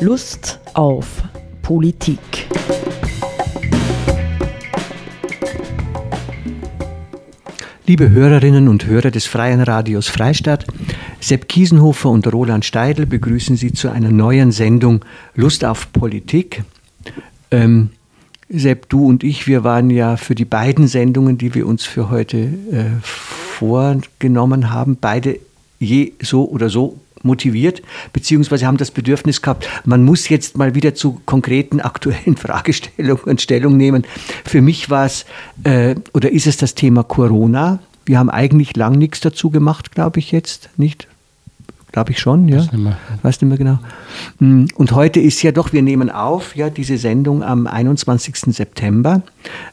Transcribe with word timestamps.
Lust 0.00 0.60
auf 0.74 1.24
Politik. 1.60 2.20
Liebe 7.84 8.08
Hörerinnen 8.10 8.68
und 8.68 8.86
Hörer 8.86 9.10
des 9.10 9.26
Freien 9.26 9.60
Radios 9.60 10.06
Freistadt, 10.06 10.66
Sepp 11.18 11.48
Kiesenhofer 11.48 12.10
und 12.10 12.32
Roland 12.32 12.64
Steidl 12.64 13.06
begrüßen 13.06 13.56
Sie 13.56 13.72
zu 13.72 13.90
einer 13.90 14.12
neuen 14.12 14.52
Sendung 14.52 15.04
Lust 15.34 15.64
auf 15.64 15.92
Politik. 15.92 16.62
Ähm, 17.50 17.90
Sepp, 18.48 18.88
du 18.88 19.04
und 19.04 19.24
ich, 19.24 19.48
wir 19.48 19.64
waren 19.64 19.90
ja 19.90 20.16
für 20.16 20.36
die 20.36 20.44
beiden 20.44 20.86
Sendungen, 20.86 21.38
die 21.38 21.54
wir 21.54 21.66
uns 21.66 21.84
für 21.84 22.08
heute 22.08 22.38
äh, 22.38 22.84
vorgenommen 23.02 24.70
haben, 24.70 24.96
beide 25.00 25.40
je 25.78 26.12
so 26.20 26.48
oder 26.48 26.70
so 26.70 26.98
motiviert, 27.22 27.82
beziehungsweise 28.12 28.66
haben 28.66 28.76
das 28.76 28.90
Bedürfnis 28.90 29.42
gehabt, 29.42 29.68
man 29.84 30.04
muss 30.04 30.28
jetzt 30.28 30.56
mal 30.56 30.74
wieder 30.74 30.94
zu 30.94 31.20
konkreten 31.26 31.80
aktuellen 31.88 32.36
Fragestellungen 32.36 33.38
Stellung 33.38 33.76
nehmen. 33.76 34.04
Für 34.44 34.60
mich 34.60 34.90
war 34.90 35.06
es 35.06 35.24
äh, 35.64 35.96
oder 36.12 36.30
ist 36.30 36.46
es 36.46 36.56
das 36.56 36.74
Thema 36.74 37.02
Corona. 37.02 37.80
Wir 38.04 38.18
haben 38.18 38.30
eigentlich 38.30 38.76
lang 38.76 38.96
nichts 38.96 39.20
dazu 39.20 39.50
gemacht, 39.50 39.92
glaube 39.92 40.18
ich 40.20 40.32
jetzt, 40.32 40.70
nicht? 40.76 41.08
Glaube 41.92 42.12
ich 42.12 42.18
schon, 42.18 42.48
ja. 42.48 42.58
Weiß 42.58 42.72
nicht, 42.72 42.84
mehr. 42.84 42.98
Weiß 43.22 43.40
nicht 43.40 43.48
mehr 43.48 43.58
genau. 43.58 43.78
Hm, 44.38 44.68
und 44.74 44.92
heute 44.92 45.20
ist 45.20 45.42
ja 45.42 45.52
doch, 45.52 45.72
wir 45.72 45.82
nehmen 45.82 46.10
auf, 46.10 46.54
ja, 46.54 46.68
diese 46.68 46.98
Sendung 46.98 47.42
am 47.42 47.66
21. 47.66 48.54
September. 48.54 49.22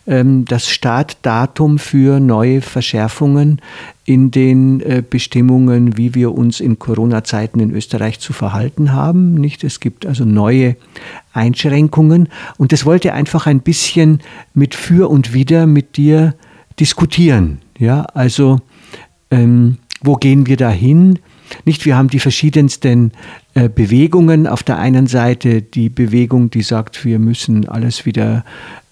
Ähm, 0.08 0.46
das 0.46 0.70
Startdatum 0.70 1.78
für 1.78 2.22
neue 2.22 2.62
Verschärfungen 2.62 3.62
in 4.06 4.32
den 4.32 4.80
äh, 4.82 5.04
Bestimmungen, 5.08 5.98
wie 5.98 6.16
wir 6.16 6.34
uns 6.34 6.62
in 6.62 6.80
Corona-Zeiten 6.80 7.60
in 7.60 7.72
Österreich 7.72 8.20
zu 8.20 8.32
verhalten 8.32 8.94
haben. 8.94 9.34
Nicht? 9.34 9.66
Es 9.66 9.82
gibt 9.82 10.06
also 10.06 10.24
neue 10.24 10.78
Einschränkungen. 11.34 12.30
Und 12.58 12.72
das 12.72 12.86
wollte 12.86 13.14
einfach 13.14 13.46
ein 13.46 13.60
bisschen 13.60 14.22
mit 14.54 14.74
Für 14.74 15.10
und 15.10 15.34
Wider 15.34 15.66
mit 15.66 15.98
dir 15.98 16.34
diskutieren. 16.80 17.60
Ja, 17.78 18.04
also, 18.14 18.62
ähm, 19.32 19.78
wo 20.02 20.16
gehen 20.16 20.48
wir 20.48 20.56
da 20.56 20.70
hin? 20.70 21.20
Nicht, 21.66 21.86
wir 21.86 21.96
haben 21.96 22.10
die 22.10 22.20
verschiedensten 22.20 23.12
äh, 23.54 23.70
Bewegungen. 23.70 24.48
Auf 24.48 24.64
der 24.64 24.78
einen 24.78 25.08
Seite 25.08 25.62
die 25.62 25.90
Bewegung, 25.90 26.50
die 26.50 26.62
sagt, 26.62 27.06
wir 27.06 27.20
müssen 27.20 27.68
alles 27.68 28.06
wieder 28.06 28.44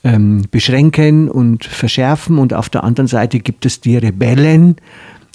ähm, 0.04 0.44
beschränken 0.52 1.30
und 1.30 1.66
verschärfen. 1.66 2.38
Und 2.38 2.54
auf 2.54 2.70
der 2.70 2.84
anderen 2.84 3.08
Seite 3.08 3.40
gibt 3.40 3.66
es 3.66 3.82
die 3.82 3.98
Rebellen, 3.98 4.76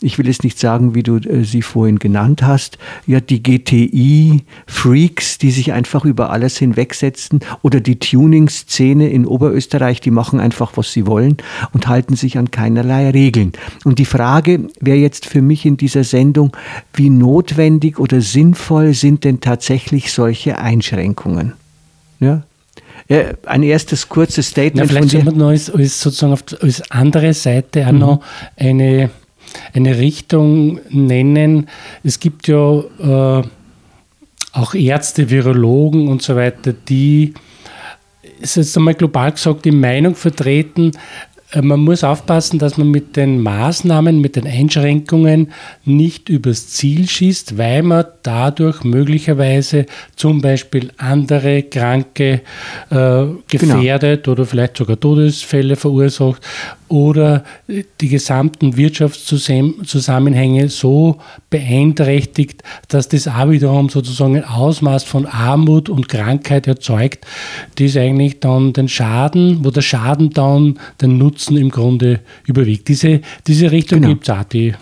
ich 0.00 0.16
will 0.18 0.28
jetzt 0.28 0.44
nicht 0.44 0.58
sagen, 0.58 0.94
wie 0.94 1.02
du 1.02 1.16
äh, 1.16 1.44
sie 1.44 1.62
vorhin 1.62 1.98
genannt 1.98 2.42
hast, 2.42 2.78
ja, 3.06 3.20
die 3.20 3.42
GTI-Freaks, 3.42 5.38
die 5.38 5.50
sich 5.50 5.72
einfach 5.72 6.04
über 6.04 6.30
alles 6.30 6.56
hinwegsetzen 6.56 7.41
oder 7.62 7.80
die 7.80 7.98
Tuning-Szene 7.98 9.10
in 9.10 9.26
Oberösterreich, 9.26 10.00
die 10.00 10.12
machen 10.12 10.38
einfach, 10.38 10.76
was 10.76 10.92
sie 10.92 11.06
wollen 11.06 11.38
und 11.72 11.88
halten 11.88 12.14
sich 12.14 12.38
an 12.38 12.50
keinerlei 12.50 13.10
Regeln. 13.10 13.52
Und 13.84 13.98
die 13.98 14.04
Frage 14.04 14.69
wäre 14.80 14.98
jetzt 14.98 15.26
für 15.26 15.42
mich 15.42 15.66
in 15.66 15.76
dieser 15.76 16.04
Sendung, 16.04 16.56
wie 16.94 17.10
notwendig 17.10 17.98
oder 17.98 18.20
sinnvoll 18.20 18.94
sind 18.94 19.24
denn 19.24 19.41
tatsächlich 19.41 20.12
solche 20.12 20.58
Einschränkungen? 20.58 21.54
Ja, 22.20 22.42
ja, 23.08 23.22
ein 23.46 23.62
erstes 23.62 24.08
kurzes 24.08 24.48
Statement. 24.48 24.91
Ja, 24.91 24.96
vielleicht 24.96 25.10
soll 25.10 25.24
man 25.24 25.36
noch 25.38 25.48
als, 25.48 25.70
als 25.70 26.00
sozusagen 26.00 26.34
auf, 26.34 26.44
als 26.60 26.91
andere 26.91 27.32
Seite 27.32 27.86
auch 27.86 27.92
mhm. 27.92 27.98
noch 27.98 28.20
eine 28.56 29.10
eine 29.72 29.98
Richtung 29.98 30.80
nennen. 30.91 31.68
Es 32.04 32.20
gibt 32.20 32.48
ja 32.48 32.80
äh, 32.80 33.42
auch 34.52 34.74
Ärzte, 34.74 35.30
Virologen 35.30 36.08
und 36.08 36.22
so 36.22 36.36
weiter, 36.36 36.72
die, 36.72 37.34
ist 38.41 38.56
jetzt 38.56 38.76
einmal 38.76 38.94
global 38.94 39.32
gesagt, 39.32 39.64
die 39.64 39.70
Meinung 39.72 40.14
vertreten, 40.14 40.92
man 41.54 41.81
muss 41.81 42.04
aufpassen, 42.04 42.59
dass 42.59 42.76
man 42.76 42.91
mit 42.91 43.16
den 43.16 43.41
Maßnahmen, 43.41 44.20
mit 44.20 44.36
den 44.36 44.47
Einschränkungen 44.47 45.50
nicht 45.84 46.28
übers 46.28 46.69
Ziel 46.69 47.09
schießt, 47.09 47.56
weil 47.56 47.82
man 47.82 48.04
dadurch 48.22 48.84
möglicherweise 48.84 49.87
zum 50.14 50.42
Beispiel 50.42 50.91
andere 50.98 51.62
Kranke 51.62 52.42
äh, 52.91 53.25
gefährdet 53.48 54.25
genau. 54.25 54.32
oder 54.34 54.44
vielleicht 54.44 54.76
sogar 54.76 55.00
Todesfälle 55.00 55.76
verursacht 55.76 56.42
oder 56.88 57.44
die 58.00 58.08
gesamten 58.08 58.76
Wirtschaftszusammenhänge 58.76 60.69
so 60.69 61.19
beeinträchtigt, 61.50 62.62
dass 62.88 63.08
das 63.08 63.28
auch 63.28 63.50
wiederum 63.50 63.88
sozusagen 63.91 64.37
ein 64.37 64.44
Ausmaß 64.44 65.04
von 65.04 65.26
Armut 65.26 65.88
und 65.88 66.08
Krankheit 66.08 66.66
erzeugt, 66.66 67.26
das 67.78 67.97
eigentlich 67.97 68.41
dann 68.41 68.72
den 68.72 68.88
Schaden, 68.88 69.64
wo 69.64 69.70
der 69.70 69.82
Schaden 69.82 70.31
dann 70.31 70.78
den 71.00 71.19
Nutzen 71.19 71.38
im 71.49 71.71
Grunde 71.71 72.21
überwiegt. 72.47 72.88
Diese, 72.88 73.21
diese 73.47 73.71
Richtung 73.71 74.00
genau. 74.00 74.15
gibt 74.15 74.28
es 74.28 74.34
auch, 74.34 74.44
die 74.44 74.75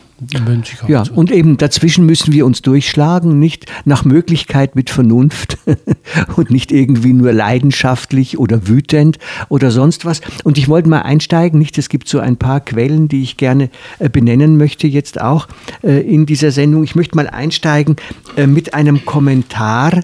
ja, 0.89 1.05
und 1.15 1.31
eben 1.31 1.59
dazwischen 1.59 2.07
müssen 2.07 2.33
wir 2.33 2.47
uns 2.47 2.63
durchschlagen, 2.63 3.39
nicht 3.39 3.67
nach 3.85 4.05
Möglichkeit 4.05 4.75
mit 4.75 4.89
Vernunft 4.89 5.59
und 6.37 6.51
nicht 6.51 6.73
irgendwie 6.73 7.13
nur 7.13 7.33
leidenschaftlich 7.33 8.39
oder 8.39 8.67
wütend 8.67 9.19
oder 9.49 9.71
sonst 9.71 10.07
was. 10.07 10.23
Und 10.43 10.57
ich 10.57 10.69
wollte 10.69 10.89
mal 10.89 11.03
einsteigen, 11.03 11.59
nicht? 11.59 11.77
Es 11.77 11.91
gibt 11.91 12.09
so 12.09 12.19
ein 12.19 12.37
paar 12.37 12.61
Quellen, 12.61 13.09
die 13.09 13.23
ich 13.23 13.37
gerne 13.37 13.69
äh, 13.99 14.09
benennen 14.09 14.57
möchte 14.57 14.87
jetzt 14.87 15.21
auch 15.21 15.49
äh, 15.83 16.01
in 16.01 16.25
dieser 16.25 16.51
Sendung. 16.51 16.85
Ich 16.85 16.95
möchte 16.95 17.17
mal 17.17 17.29
einsteigen 17.29 17.97
äh, 18.37 18.47
mit 18.47 18.73
einem 18.73 19.05
Kommentar 19.05 20.01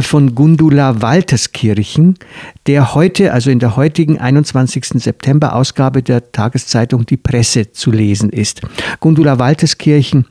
von 0.00 0.34
Gundula 0.34 1.02
Walterskirchen, 1.02 2.18
der 2.66 2.94
heute, 2.94 3.32
also 3.32 3.50
in 3.50 3.58
der 3.58 3.76
heutigen 3.76 4.18
21. 4.18 5.02
September 5.02 5.54
Ausgabe 5.54 6.02
der 6.02 6.32
Tageszeitung 6.32 7.06
Die 7.06 7.16
Presse 7.16 7.72
zu 7.72 7.90
lesen 7.90 8.30
ist. 8.30 8.62
Gundula 9.00 9.31
Walterskirchen 9.38 10.26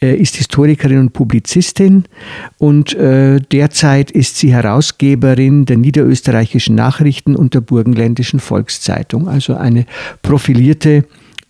äh, 0.00 0.14
ist 0.14 0.36
Historikerin 0.36 0.98
und 0.98 1.12
Publizistin 1.12 2.04
und 2.58 2.94
äh, 2.94 3.40
derzeit 3.40 4.10
ist 4.10 4.36
sie 4.36 4.52
Herausgeberin 4.52 5.64
der 5.64 5.78
niederösterreichischen 5.78 6.74
Nachrichten 6.74 7.34
und 7.34 7.54
der 7.54 7.60
burgenländischen 7.60 8.40
Volkszeitung, 8.40 9.28
also 9.28 9.54
eine 9.54 9.86
profilierte 10.22 11.04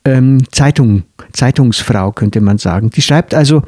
ähm, 0.06 0.44
Zeitung, 0.53 1.03
Zeitungsfrau, 1.33 2.12
könnte 2.12 2.41
man 2.41 2.59
sagen. 2.59 2.91
Die 2.91 3.03
schreibt 3.03 3.34
also 3.34 3.62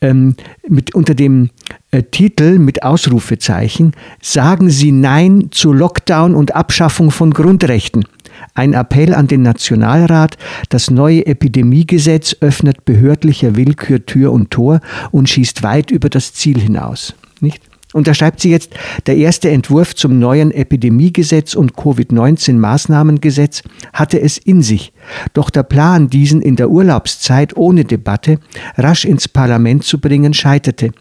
ähm, 0.00 0.36
mit, 0.66 0.94
unter 0.94 1.14
dem 1.14 1.50
äh, 1.90 2.02
Titel 2.02 2.58
mit 2.58 2.82
Ausrufezeichen, 2.82 3.92
sagen 4.22 4.70
Sie 4.70 4.90
Nein 4.90 5.48
zu 5.50 5.72
Lockdown 5.72 6.34
und 6.34 6.54
Abschaffung 6.54 7.10
von 7.10 7.32
Grundrechten. 7.32 8.06
Ein 8.54 8.74
Appell 8.74 9.14
an 9.14 9.26
den 9.26 9.42
Nationalrat, 9.42 10.36
das 10.68 10.90
neue 10.90 11.26
Epidemiegesetz 11.26 12.36
öffnet 12.40 12.84
behördlicher 12.84 13.56
Willkür 13.56 14.04
Tür 14.06 14.32
und 14.32 14.50
Tor 14.50 14.80
und 15.10 15.28
schießt 15.28 15.62
weit 15.62 15.90
über 15.90 16.08
das 16.08 16.34
Ziel 16.34 16.60
hinaus. 16.60 17.14
Nicht? 17.40 17.60
Und 17.92 18.06
da 18.06 18.14
schreibt 18.14 18.40
sie 18.40 18.50
jetzt, 18.50 18.72
der 19.06 19.16
erste 19.16 19.50
Entwurf 19.50 19.94
zum 19.94 20.18
neuen 20.18 20.50
Epidemiegesetz 20.50 21.54
und 21.54 21.76
Covid-19-Maßnahmengesetz 21.76 23.62
hatte 23.92 24.20
es 24.20 24.38
in 24.38 24.62
sich. 24.62 24.92
Doch 25.34 25.50
der 25.50 25.62
Plan, 25.62 26.08
diesen 26.08 26.40
in 26.40 26.56
der 26.56 26.70
Urlaubszeit 26.70 27.56
ohne 27.56 27.84
Debatte 27.84 28.38
rasch 28.76 29.04
ins 29.04 29.28
Parlament 29.28 29.84
zu 29.84 30.00
bringen, 30.00 30.32
scheiterte. 30.32 30.92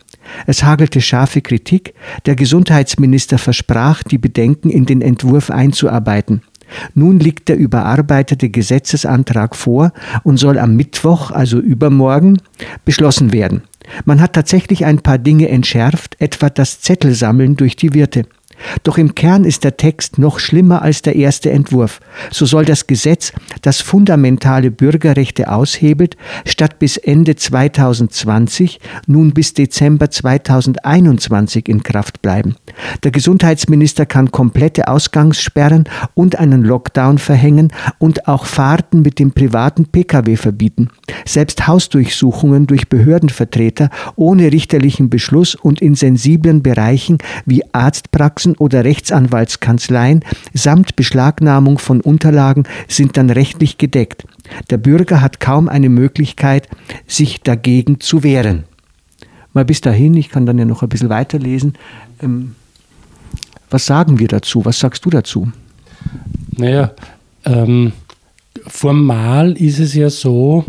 Es 0.45 0.63
hagelte 0.63 1.01
scharfe 1.01 1.41
Kritik. 1.41 1.93
Der 2.25 2.35
Gesundheitsminister 2.35 3.37
versprach, 3.37 4.03
die 4.03 4.17
Bedenken 4.17 4.69
in 4.69 4.85
den 4.85 5.01
Entwurf 5.01 5.49
einzuarbeiten. 5.49 6.41
Nun 6.93 7.19
liegt 7.19 7.49
der 7.49 7.57
überarbeitete 7.57 8.49
Gesetzesantrag 8.49 9.55
vor 9.55 9.91
und 10.23 10.37
soll 10.37 10.57
am 10.57 10.75
Mittwoch, 10.75 11.31
also 11.31 11.59
übermorgen, 11.59 12.37
beschlossen 12.85 13.31
werden. 13.31 13.63
Man 14.05 14.21
hat 14.21 14.33
tatsächlich 14.33 14.85
ein 14.85 14.99
paar 14.99 15.17
Dinge 15.17 15.49
entschärft, 15.49 16.15
etwa 16.19 16.49
das 16.49 16.81
Zettelsammeln 16.81 17.55
durch 17.55 17.75
die 17.75 17.93
Wirte. 17.93 18.25
Doch 18.83 18.97
im 18.97 19.15
Kern 19.15 19.43
ist 19.43 19.63
der 19.63 19.77
Text 19.77 20.17
noch 20.17 20.39
schlimmer 20.39 20.81
als 20.81 21.01
der 21.01 21.15
erste 21.15 21.51
Entwurf. 21.51 21.99
So 22.31 22.45
soll 22.45 22.65
das 22.65 22.87
Gesetz, 22.87 23.33
das 23.61 23.81
fundamentale 23.81 24.71
Bürgerrechte 24.71 25.51
aushebelt, 25.51 26.17
statt 26.45 26.79
bis 26.79 26.97
Ende 26.97 27.35
2020 27.35 28.79
nun 29.07 29.31
bis 29.31 29.53
Dezember 29.53 30.09
2021 30.09 31.67
in 31.67 31.83
Kraft 31.83 32.21
bleiben. 32.21 32.55
Der 33.03 33.11
Gesundheitsminister 33.11 34.05
kann 34.05 34.31
komplette 34.31 34.87
Ausgangssperren 34.87 35.85
und 36.13 36.37
einen 36.37 36.63
Lockdown 36.63 37.17
verhängen 37.17 37.73
und 37.99 38.27
auch 38.27 38.45
Fahrten 38.45 39.01
mit 39.01 39.19
dem 39.19 39.31
privaten 39.31 39.85
Pkw 39.85 40.35
verbieten. 40.35 40.89
Selbst 41.25 41.67
Hausdurchsuchungen 41.67 42.67
durch 42.67 42.89
Behördenvertreter 42.89 43.89
ohne 44.15 44.51
richterlichen 44.51 45.09
Beschluss 45.09 45.55
und 45.55 45.81
in 45.81 45.95
sensiblen 45.95 46.63
Bereichen 46.63 47.17
wie 47.45 47.63
Arztpraxen 47.73 48.50
oder 48.55 48.83
Rechtsanwaltskanzleien 48.83 50.23
samt 50.53 50.95
Beschlagnahmung 50.95 51.77
von 51.77 52.01
Unterlagen 52.01 52.63
sind 52.87 53.17
dann 53.17 53.29
rechtlich 53.29 53.77
gedeckt. 53.77 54.25
Der 54.69 54.77
Bürger 54.77 55.21
hat 55.21 55.39
kaum 55.39 55.69
eine 55.69 55.89
Möglichkeit, 55.89 56.67
sich 57.07 57.41
dagegen 57.41 57.99
zu 57.99 58.23
wehren. 58.23 58.63
Mal 59.53 59.65
bis 59.65 59.81
dahin, 59.81 60.13
ich 60.15 60.29
kann 60.29 60.45
dann 60.45 60.57
ja 60.57 60.65
noch 60.65 60.81
ein 60.81 60.89
bisschen 60.89 61.09
weiterlesen. 61.09 61.73
Ähm, 62.21 62.55
Was 63.69 63.85
sagen 63.85 64.19
wir 64.19 64.27
dazu? 64.27 64.65
Was 64.65 64.79
sagst 64.79 65.05
du 65.05 65.09
dazu? 65.09 65.51
Naja, 66.57 66.91
ähm, 67.45 67.93
formal 68.67 69.53
ist 69.53 69.79
es 69.79 69.93
ja 69.93 70.09
so, 70.09 70.65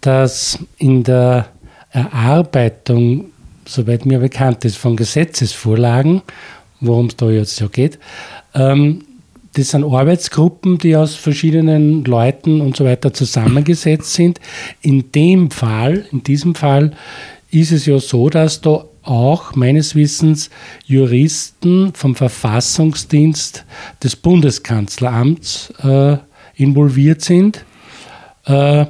dass 0.00 0.58
in 0.78 1.02
der 1.02 1.46
Erarbeitung, 1.90 3.26
soweit 3.66 4.06
mir 4.06 4.20
bekannt 4.20 4.64
ist, 4.64 4.76
von 4.76 4.96
Gesetzesvorlagen, 4.96 6.22
worum 6.80 7.06
es 7.06 7.16
da 7.16 7.30
jetzt 7.30 7.60
ja 7.60 7.68
geht, 7.68 7.98
ähm, 8.54 9.02
das 9.54 9.70
sind 9.70 9.84
Arbeitsgruppen, 9.84 10.78
die 10.78 10.94
aus 10.94 11.16
verschiedenen 11.16 12.04
Leuten 12.04 12.60
und 12.60 12.76
so 12.76 12.84
weiter 12.84 13.12
zusammengesetzt 13.12 14.14
sind. 14.14 14.40
In 14.80 15.10
dem 15.12 15.50
Fall, 15.50 16.06
in 16.12 16.22
diesem 16.22 16.54
Fall 16.54 16.92
ist 17.50 17.72
es 17.72 17.86
ja 17.86 17.98
so, 17.98 18.30
dass 18.30 18.60
da 18.60 18.84
auch 19.02 19.56
meines 19.56 19.94
Wissens 19.94 20.50
Juristen 20.86 21.92
vom 21.94 22.14
Verfassungsdienst 22.14 23.64
des 24.02 24.14
Bundeskanzleramts 24.14 25.72
äh, 25.82 26.18
involviert 26.54 27.22
sind. 27.22 27.64
Äh, 28.46 28.82
äh, 28.82 28.86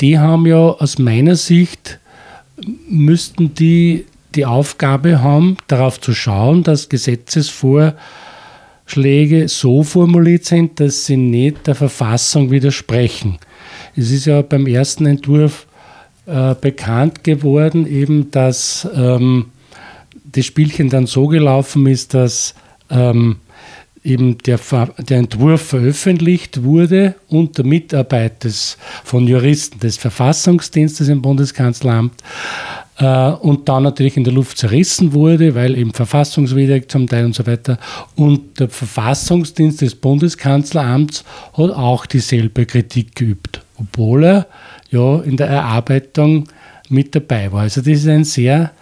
die 0.00 0.18
haben 0.18 0.46
ja 0.46 0.58
aus 0.58 0.98
meiner 0.98 1.36
Sicht, 1.36 1.98
müssten 2.88 3.54
die 3.54 4.06
die 4.34 4.46
Aufgabe 4.46 5.22
haben, 5.22 5.56
darauf 5.66 6.00
zu 6.00 6.14
schauen, 6.14 6.62
dass 6.62 6.88
Gesetzesvorschläge 6.88 9.48
so 9.48 9.82
formuliert 9.82 10.44
sind, 10.44 10.80
dass 10.80 11.06
sie 11.06 11.16
nicht 11.16 11.66
der 11.66 11.74
Verfassung 11.74 12.50
widersprechen. 12.50 13.38
Es 13.96 14.10
ist 14.10 14.26
ja 14.26 14.42
beim 14.42 14.66
ersten 14.66 15.06
Entwurf 15.06 15.66
äh, 16.26 16.54
bekannt 16.60 17.24
geworden, 17.24 17.86
eben, 17.86 18.30
dass 18.30 18.86
ähm, 18.94 19.46
das 20.24 20.44
Spielchen 20.44 20.90
dann 20.90 21.06
so 21.06 21.26
gelaufen 21.26 21.86
ist, 21.86 22.12
dass 22.14 22.54
ähm, 22.90 23.36
eben 24.04 24.38
der, 24.38 24.60
der, 24.98 25.18
Entwurf 25.18 25.62
veröffentlicht 25.62 26.62
wurde 26.62 27.14
unter 27.28 27.64
Mitarbeit 27.64 28.44
des, 28.44 28.78
von 29.04 29.26
Juristen 29.26 29.80
des 29.80 29.96
Verfassungsdienstes 29.96 31.08
im 31.08 31.22
Bundeskanzleramt 31.22 32.12
und 33.04 33.68
dann 33.68 33.84
natürlich 33.84 34.16
in 34.16 34.24
der 34.24 34.32
Luft 34.32 34.58
zerrissen 34.58 35.12
wurde, 35.12 35.54
weil 35.54 35.78
eben 35.78 35.92
verfassungswidrig 35.92 36.90
zum 36.90 37.06
Teil 37.06 37.26
und 37.26 37.34
so 37.34 37.46
weiter. 37.46 37.78
Und 38.16 38.58
der 38.58 38.68
Verfassungsdienst 38.68 39.82
des 39.82 39.94
Bundeskanzleramts 39.94 41.24
hat 41.52 41.70
auch 41.70 42.06
dieselbe 42.06 42.66
Kritik 42.66 43.14
geübt, 43.14 43.60
obwohl 43.78 44.24
er 44.24 44.46
ja 44.90 45.20
in 45.20 45.36
der 45.36 45.48
Erarbeitung 45.48 46.48
mit 46.88 47.14
dabei 47.14 47.52
war. 47.52 47.62
Also 47.62 47.80
das 47.82 47.98
ist 47.98 48.08
ein 48.08 48.24
sehr 48.24 48.72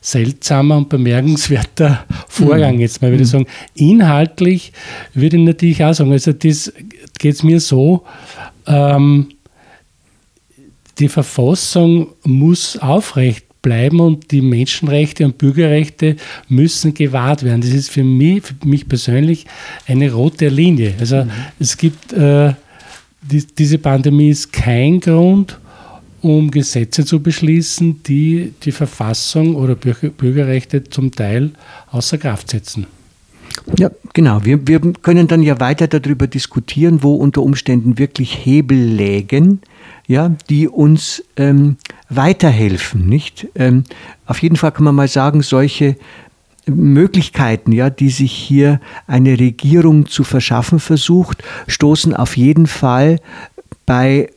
seltsamer 0.00 0.78
und 0.78 0.88
bemerkenswerter 0.88 2.04
Vorgang, 2.28 2.76
mhm. 2.76 2.80
jetzt 2.80 3.02
mal 3.02 3.10
würde 3.10 3.24
ich 3.24 3.28
mhm. 3.28 3.44
sagen. 3.44 3.46
Inhaltlich 3.74 4.72
würde 5.12 5.36
ich 5.36 5.42
natürlich 5.42 5.84
auch 5.84 5.92
sagen, 5.92 6.12
also 6.12 6.32
das 6.32 6.72
geht 7.18 7.34
es 7.34 7.42
mir 7.42 7.60
so, 7.60 8.04
ähm, 8.66 9.28
die 10.98 11.08
Verfassung 11.08 12.08
muss 12.22 12.78
aufrecht 12.78 13.45
bleiben 13.66 13.98
und 13.98 14.30
die 14.30 14.42
Menschenrechte 14.42 15.24
und 15.24 15.38
Bürgerrechte 15.38 16.14
müssen 16.48 16.94
gewahrt 16.94 17.42
werden. 17.42 17.62
Das 17.62 17.70
ist 17.70 17.90
für 17.90 18.04
mich, 18.04 18.44
für 18.44 18.54
mich 18.64 18.88
persönlich 18.88 19.44
eine 19.88 20.12
rote 20.12 20.46
Linie. 20.46 20.94
Also 21.00 21.24
mhm. 21.24 21.30
es 21.58 21.76
gibt 21.76 22.12
äh, 22.12 22.52
die, 23.28 23.44
diese 23.44 23.78
Pandemie 23.78 24.30
ist 24.30 24.52
kein 24.52 25.00
Grund, 25.00 25.58
um 26.22 26.48
Gesetze 26.52 27.04
zu 27.04 27.20
beschließen, 27.20 28.04
die 28.04 28.54
die 28.62 28.70
Verfassung 28.70 29.56
oder 29.56 29.74
Bürgerrechte 29.74 30.84
zum 30.84 31.10
Teil 31.10 31.50
außer 31.90 32.18
Kraft 32.18 32.50
setzen. 32.50 32.86
Ja, 33.76 33.90
genau. 34.12 34.44
Wir, 34.44 34.64
wir 34.68 34.78
können 35.02 35.26
dann 35.26 35.42
ja 35.42 35.58
weiter 35.58 35.88
darüber 35.88 36.28
diskutieren, 36.28 37.02
wo 37.02 37.16
unter 37.16 37.42
Umständen 37.42 37.98
wirklich 37.98 38.46
Hebel 38.46 38.78
lägen, 38.78 39.60
ja, 40.06 40.30
die 40.48 40.68
uns 40.68 41.22
ähm, 41.36 41.76
weiterhelfen. 42.08 43.08
Nicht? 43.08 43.48
Ähm, 43.54 43.84
auf 44.26 44.42
jeden 44.42 44.56
Fall 44.56 44.72
kann 44.72 44.84
man 44.84 44.94
mal 44.94 45.08
sagen, 45.08 45.42
solche 45.42 45.96
Möglichkeiten, 46.66 47.72
ja, 47.72 47.90
die 47.90 48.10
sich 48.10 48.32
hier 48.32 48.80
eine 49.06 49.38
Regierung 49.38 50.06
zu 50.06 50.24
verschaffen 50.24 50.80
versucht, 50.80 51.42
stoßen 51.68 52.14
auf 52.14 52.36
jeden 52.36 52.66
Fall 52.66 53.20
bei 53.84 54.30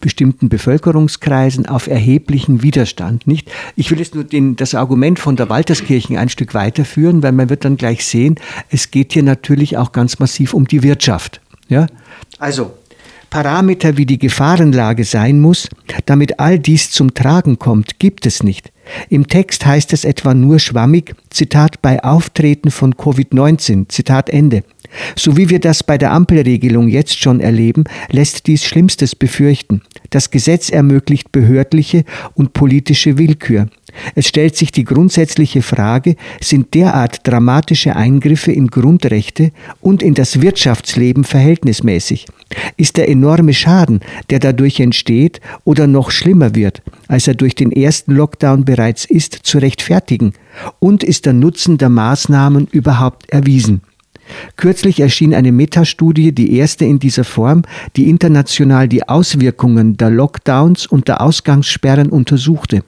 bestimmten 0.00 0.48
Bevölkerungskreisen 0.48 1.66
auf 1.66 1.86
erheblichen 1.86 2.62
Widerstand. 2.62 3.26
Nicht? 3.26 3.50
Ich 3.76 3.90
will 3.90 3.98
jetzt 3.98 4.14
nur 4.14 4.24
den, 4.24 4.56
das 4.56 4.74
Argument 4.74 5.18
von 5.18 5.36
der 5.36 5.48
Walterskirchen 5.48 6.16
ein 6.16 6.28
Stück 6.28 6.54
weiterführen, 6.54 7.22
weil 7.22 7.32
man 7.32 7.50
wird 7.50 7.64
dann 7.64 7.76
gleich 7.76 8.04
sehen, 8.04 8.36
es 8.70 8.90
geht 8.90 9.12
hier 9.12 9.22
natürlich 9.22 9.76
auch 9.76 9.92
ganz 9.92 10.18
massiv 10.18 10.54
um 10.54 10.66
die 10.68 10.82
Wirtschaft. 10.82 11.40
Ja? 11.68 11.86
Also, 12.38 12.72
Parameter 13.30 13.96
wie 13.96 14.06
die 14.06 14.18
Gefahrenlage 14.18 15.04
sein 15.04 15.40
muss, 15.40 15.68
damit 16.06 16.40
all 16.40 16.58
dies 16.58 16.90
zum 16.90 17.14
Tragen 17.14 17.58
kommt, 17.58 17.98
gibt 17.98 18.26
es 18.26 18.42
nicht. 18.42 18.72
Im 19.10 19.28
Text 19.28 19.66
heißt 19.66 19.92
es 19.92 20.04
etwa 20.04 20.34
nur 20.34 20.58
schwammig, 20.58 21.14
Zitat, 21.30 21.82
bei 21.82 22.02
Auftreten 22.02 22.70
von 22.70 22.94
Covid-19, 22.94 23.88
Zitat 23.88 24.30
Ende. 24.30 24.64
So 25.16 25.36
wie 25.36 25.50
wir 25.50 25.58
das 25.58 25.82
bei 25.82 25.98
der 25.98 26.12
Ampelregelung 26.12 26.88
jetzt 26.88 27.18
schon 27.18 27.40
erleben, 27.40 27.84
lässt 28.10 28.46
dies 28.46 28.64
Schlimmstes 28.64 29.14
befürchten. 29.14 29.82
Das 30.10 30.30
Gesetz 30.30 30.70
ermöglicht 30.70 31.32
behördliche 31.32 32.04
und 32.34 32.52
politische 32.52 33.18
Willkür. 33.18 33.68
Es 34.14 34.28
stellt 34.28 34.56
sich 34.56 34.70
die 34.70 34.84
grundsätzliche 34.84 35.62
Frage, 35.62 36.16
sind 36.40 36.74
derart 36.74 37.26
dramatische 37.26 37.96
Eingriffe 37.96 38.52
in 38.52 38.68
Grundrechte 38.68 39.52
und 39.80 40.02
in 40.02 40.14
das 40.14 40.40
Wirtschaftsleben 40.40 41.24
verhältnismäßig? 41.24 42.26
Ist 42.76 42.96
der 42.96 43.08
enorme 43.08 43.54
Schaden, 43.54 44.00
der 44.30 44.38
dadurch 44.38 44.80
entsteht 44.80 45.40
oder 45.64 45.86
noch 45.86 46.10
schlimmer 46.10 46.54
wird, 46.54 46.82
als 47.08 47.26
er 47.26 47.34
durch 47.34 47.54
den 47.54 47.72
ersten 47.72 48.12
Lockdown 48.12 48.64
bereits 48.64 49.04
ist, 49.04 49.34
zu 49.42 49.58
rechtfertigen? 49.58 50.32
Und 50.78 51.02
ist 51.02 51.26
der 51.26 51.32
Nutzen 51.32 51.78
der 51.78 51.88
Maßnahmen 51.88 52.68
überhaupt 52.70 53.28
erwiesen? 53.30 53.82
Kürzlich 54.56 55.00
erschien 55.00 55.34
eine 55.34 55.52
Metastudie, 55.52 56.32
die 56.32 56.56
erste 56.56 56.84
in 56.84 56.98
dieser 56.98 57.24
Form, 57.24 57.62
die 57.96 58.08
international 58.08 58.88
die 58.88 59.08
Auswirkungen 59.08 59.96
der 59.96 60.10
Lockdowns 60.10 60.86
und 60.86 61.08
der 61.08 61.20
Ausgangssperren 61.20 62.10
untersuchte. 62.10 62.82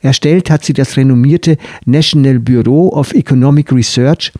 Erstellt 0.00 0.50
hat 0.50 0.64
sie 0.64 0.72
das 0.72 0.96
renommierte 0.96 1.56
National 1.84 2.38
Bureau 2.38 2.88
of 2.88 3.12
Economic 3.12 3.72
Research, 3.72 4.32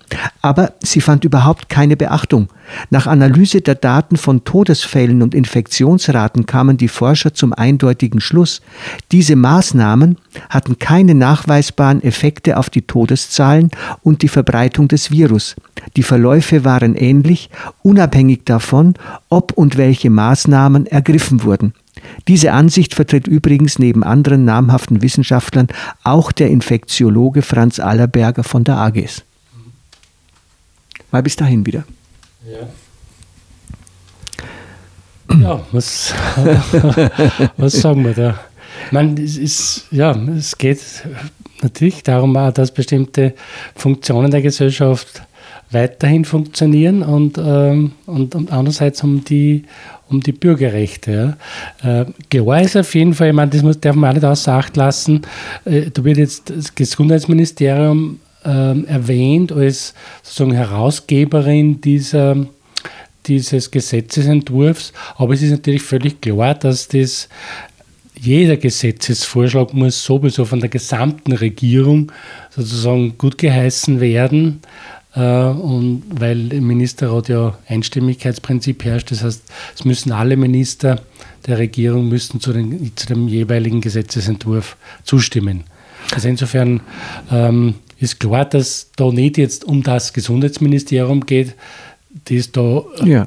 aber 0.42 0.72
sie 0.82 1.00
fand 1.00 1.24
überhaupt 1.24 1.68
keine 1.68 1.96
Beachtung. 1.96 2.48
Nach 2.90 3.06
Analyse 3.06 3.60
der 3.60 3.74
Daten 3.74 4.16
von 4.16 4.44
Todesfällen 4.44 5.22
und 5.22 5.34
Infektionsraten 5.34 6.46
kamen 6.46 6.76
die 6.76 6.88
Forscher 6.88 7.34
zum 7.34 7.52
eindeutigen 7.52 8.20
Schluss, 8.20 8.62
diese 9.12 9.36
Maßnahmen 9.36 10.16
hatten 10.48 10.78
keine 10.78 11.14
nachweisbaren 11.14 12.02
Effekte 12.02 12.56
auf 12.56 12.70
die 12.70 12.82
Todeszahlen 12.82 13.70
und 14.02 14.22
die 14.22 14.28
Verbreitung 14.28 14.88
des 14.88 15.10
Virus. 15.10 15.56
Die 15.96 16.02
Verläufe 16.02 16.64
waren 16.64 16.94
ähnlich, 16.94 17.50
unabhängig 17.82 18.44
davon, 18.44 18.94
ob 19.28 19.52
und 19.52 19.76
welche 19.76 20.10
Maßnahmen 20.10 20.86
ergriffen 20.86 21.42
wurden. 21.42 21.74
Diese 22.26 22.52
Ansicht 22.52 22.94
vertritt 22.94 23.26
übrigens 23.26 23.78
neben 23.78 24.02
anderen 24.02 24.44
namhaften 24.44 25.02
Wissenschaftlern 25.02 25.68
auch 26.02 26.32
der 26.32 26.48
Infektiologe 26.50 27.42
Franz 27.42 27.78
Allerberger 27.78 28.44
von 28.44 28.64
der 28.64 28.76
AGES. 28.76 29.24
Mal 31.10 31.22
bis 31.22 31.36
dahin 31.36 31.66
wieder. 31.66 31.84
Ja. 32.50 32.68
Ja, 35.40 35.60
was, 35.72 36.14
was 37.56 37.72
sagen 37.72 38.04
wir 38.04 38.14
da? 38.14 38.40
Man, 38.90 39.16
es 39.16 39.36
ist, 39.36 39.86
ja, 39.90 40.12
es 40.12 40.58
geht 40.58 40.80
natürlich 41.62 42.02
darum, 42.02 42.34
dass 42.34 42.72
bestimmte 42.72 43.34
Funktionen 43.74 44.30
der 44.30 44.42
Gesellschaft 44.42 45.22
weiterhin 45.70 46.24
funktionieren 46.24 47.02
und, 47.02 47.38
ähm, 47.38 47.92
und, 48.06 48.34
und 48.34 48.52
andererseits 48.52 49.02
um 49.02 49.24
die, 49.24 49.64
um 50.08 50.20
die 50.20 50.32
Bürgerrechte. 50.32 51.36
Ja. 51.82 52.02
Äh, 52.02 52.06
klar 52.30 52.62
ist 52.62 52.76
auf 52.76 52.94
jeden 52.94 53.14
Fall, 53.14 53.28
ich 53.28 53.34
meine, 53.34 53.50
das 53.50 53.80
darf 53.80 53.96
man 53.96 54.10
auch 54.10 54.14
nicht 54.14 54.24
außer 54.24 54.52
Acht 54.52 54.76
lassen, 54.76 55.22
äh, 55.64 55.90
da 55.92 56.04
wird 56.04 56.18
jetzt 56.18 56.50
das 56.50 56.74
Gesundheitsministerium 56.74 58.20
äh, 58.44 58.82
erwähnt 58.84 59.52
als 59.52 59.94
sozusagen 60.22 60.52
Herausgeberin 60.52 61.80
dieser, 61.80 62.46
dieses 63.26 63.70
Gesetzesentwurfs, 63.70 64.92
aber 65.16 65.34
es 65.34 65.42
ist 65.42 65.50
natürlich 65.50 65.82
völlig 65.82 66.20
klar, 66.20 66.54
dass 66.54 66.88
das 66.88 67.28
jeder 68.24 68.56
Gesetzesvorschlag 68.56 69.74
muss 69.74 70.02
sowieso 70.02 70.44
von 70.44 70.60
der 70.60 70.68
gesamten 70.68 71.32
Regierung 71.32 72.10
sozusagen 72.50 73.18
gut 73.18 73.38
geheißen 73.38 74.00
werden. 74.00 74.60
Äh, 75.14 75.20
und 75.20 76.02
weil 76.08 76.52
im 76.52 76.66
Ministerrat 76.66 77.28
ja 77.28 77.56
Einstimmigkeitsprinzip 77.68 78.84
herrscht, 78.84 79.10
das 79.10 79.22
heißt, 79.22 79.42
es 79.74 79.84
müssen 79.84 80.12
alle 80.12 80.36
Minister 80.36 81.00
der 81.46 81.58
Regierung 81.58 82.08
müssen 82.08 82.40
zu, 82.40 82.52
den, 82.52 82.92
zu 82.96 83.06
dem 83.06 83.28
jeweiligen 83.28 83.80
Gesetzesentwurf 83.80 84.76
zustimmen. 85.04 85.64
Also 86.12 86.28
insofern 86.28 86.80
ähm, 87.30 87.74
ist 87.98 88.20
klar, 88.20 88.44
dass 88.44 88.90
da 88.96 89.10
nicht 89.10 89.38
jetzt 89.38 89.64
um 89.64 89.82
das 89.82 90.12
Gesundheitsministerium 90.12 91.24
geht, 91.26 91.54
das 92.26 92.52
da 92.52 92.82
äh, 93.00 93.08
ja. 93.08 93.26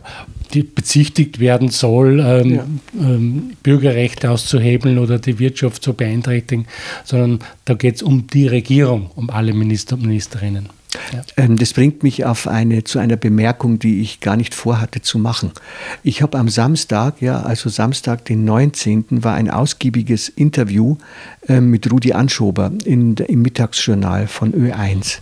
die 0.53 0.63
bezichtigt 0.63 1.39
werden 1.39 1.69
soll, 1.69 2.19
ähm, 2.19 2.55
ja. 2.55 2.65
ähm, 2.99 3.53
Bürgerrechte 3.63 4.31
auszuhebeln 4.31 4.97
oder 4.97 5.19
die 5.19 5.39
Wirtschaft 5.39 5.83
zu 5.83 5.93
beeinträchtigen, 5.93 6.67
sondern 7.03 7.39
da 7.65 7.73
geht 7.73 7.95
es 7.95 8.01
um 8.03 8.27
die 8.27 8.47
Regierung, 8.47 9.09
um 9.15 9.29
alle 9.29 9.53
Minister 9.53 9.95
und 9.95 10.03
Ministerinnen. 10.03 10.69
Ja. 11.13 11.23
Ähm, 11.37 11.57
das 11.57 11.73
bringt 11.73 12.03
mich 12.03 12.25
auf 12.25 12.47
eine, 12.47 12.83
zu 12.83 12.99
einer 12.99 13.17
Bemerkung, 13.17 13.79
die 13.79 14.01
ich 14.01 14.19
gar 14.19 14.35
nicht 14.35 14.53
vorhatte 14.55 15.01
zu 15.01 15.19
machen. 15.19 15.51
Ich 16.03 16.21
habe 16.21 16.37
am 16.37 16.49
Samstag, 16.49 17.21
ja, 17.21 17.41
also 17.41 17.69
Samstag, 17.69 18.25
den 18.25 18.45
19., 18.45 19.23
war 19.23 19.35
ein 19.35 19.49
ausgiebiges 19.49 20.29
Interview 20.29 20.97
äh, 21.47 21.61
mit 21.61 21.91
Rudi 21.91 22.13
Anschober 22.13 22.71
in, 22.85 23.15
im 23.15 23.41
Mittagsjournal 23.41 24.27
von 24.27 24.53
Ö1. 24.53 25.19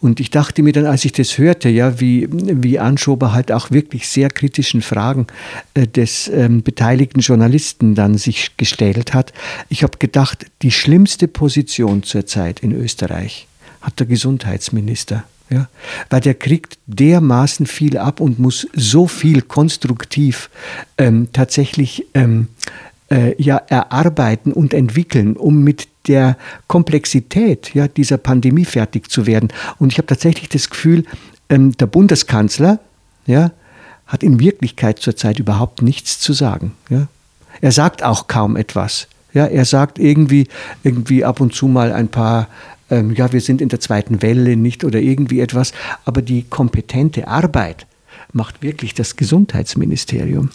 Und 0.00 0.20
ich 0.20 0.30
dachte 0.30 0.62
mir 0.62 0.72
dann, 0.72 0.86
als 0.86 1.04
ich 1.04 1.12
das 1.12 1.38
hörte, 1.38 1.68
ja, 1.68 2.00
wie, 2.00 2.28
wie 2.30 2.78
Anschober 2.78 3.32
halt 3.32 3.50
auch 3.50 3.70
wirklich 3.70 4.08
sehr 4.08 4.28
kritischen 4.28 4.82
Fragen 4.82 5.26
äh, 5.74 5.86
des 5.86 6.28
ähm, 6.28 6.62
beteiligten 6.62 7.20
Journalisten 7.20 7.94
dann 7.94 8.18
sich 8.18 8.56
gestellt 8.56 9.14
hat, 9.14 9.32
ich 9.68 9.82
habe 9.82 9.98
gedacht, 9.98 10.46
die 10.62 10.70
schlimmste 10.70 11.28
Position 11.28 12.02
zurzeit 12.02 12.60
in 12.60 12.72
Österreich 12.72 13.46
hat 13.84 14.00
der 14.00 14.06
Gesundheitsminister. 14.06 15.24
Ja, 15.50 15.68
weil 16.08 16.22
der 16.22 16.34
kriegt 16.34 16.78
dermaßen 16.86 17.66
viel 17.66 17.98
ab 17.98 18.20
und 18.20 18.38
muss 18.38 18.66
so 18.72 19.06
viel 19.06 19.42
konstruktiv 19.42 20.48
ähm, 20.96 21.28
tatsächlich 21.34 22.06
ähm, 22.14 22.48
äh, 23.10 23.40
ja, 23.40 23.58
erarbeiten 23.58 24.54
und 24.54 24.72
entwickeln, 24.72 25.36
um 25.36 25.62
mit 25.62 25.88
der 26.08 26.38
Komplexität 26.66 27.74
ja, 27.74 27.88
dieser 27.88 28.16
Pandemie 28.16 28.64
fertig 28.64 29.10
zu 29.10 29.26
werden. 29.26 29.50
Und 29.78 29.92
ich 29.92 29.98
habe 29.98 30.06
tatsächlich 30.06 30.48
das 30.48 30.70
Gefühl, 30.70 31.04
ähm, 31.50 31.76
der 31.76 31.86
Bundeskanzler 31.86 32.78
ja, 33.26 33.52
hat 34.06 34.22
in 34.22 34.40
Wirklichkeit 34.40 34.98
zurzeit 34.98 35.38
überhaupt 35.38 35.82
nichts 35.82 36.20
zu 36.20 36.32
sagen. 36.32 36.72
Ja. 36.88 37.06
Er 37.60 37.72
sagt 37.72 38.02
auch 38.02 38.28
kaum 38.28 38.56
etwas. 38.56 39.08
Ja, 39.34 39.46
er 39.46 39.64
sagt 39.64 39.98
irgendwie, 39.98 40.46
irgendwie 40.82 41.24
ab 41.24 41.40
und 41.40 41.54
zu 41.54 41.68
mal 41.68 41.92
ein 41.92 42.08
paar 42.08 42.48
ähm, 42.90 43.14
ja, 43.14 43.32
wir 43.32 43.40
sind 43.40 43.60
in 43.60 43.68
der 43.68 43.80
zweiten 43.80 44.22
Welle 44.22 44.56
nicht 44.56 44.84
oder 44.84 45.00
irgendwie 45.00 45.40
etwas, 45.40 45.72
aber 46.04 46.22
die 46.22 46.42
kompetente 46.42 47.28
Arbeit 47.28 47.86
macht 48.32 48.62
wirklich 48.62 48.94
das 48.94 49.16
Gesundheitsministerium. 49.16 50.50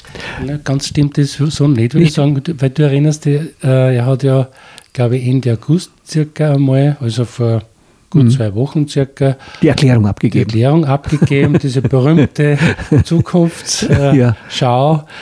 Na, 0.46 0.58
ganz 0.58 0.88
stimmt 0.88 1.18
das 1.18 1.34
so 1.34 1.68
nicht, 1.68 1.94
würde 1.94 2.06
ich 2.06 2.14
sagen, 2.14 2.42
weil 2.58 2.70
du 2.70 2.84
erinnerst 2.84 3.26
dich, 3.26 3.42
äh, 3.64 3.96
er 3.96 4.06
hat 4.06 4.24
ja, 4.24 4.50
glaube 4.94 5.18
ich, 5.18 5.28
Ende 5.28 5.54
August 5.54 5.92
circa 6.06 6.54
einmal, 6.54 6.98
also 7.00 7.26
vor 7.26 7.64
gut 8.10 8.24
mhm. 8.24 8.30
zwei 8.32 8.56
Wochen 8.56 8.88
circa. 8.88 9.36
Die 9.62 9.68
Erklärung 9.68 10.08
abgegeben. 10.08 10.48
Die 10.50 10.62
Erklärung 10.62 10.86
abgegeben, 10.86 11.60
diese 11.60 11.82
berühmte 11.82 12.58
Zukunftsschau 13.04 13.94
äh, 14.12 14.18
ja. 14.18 14.36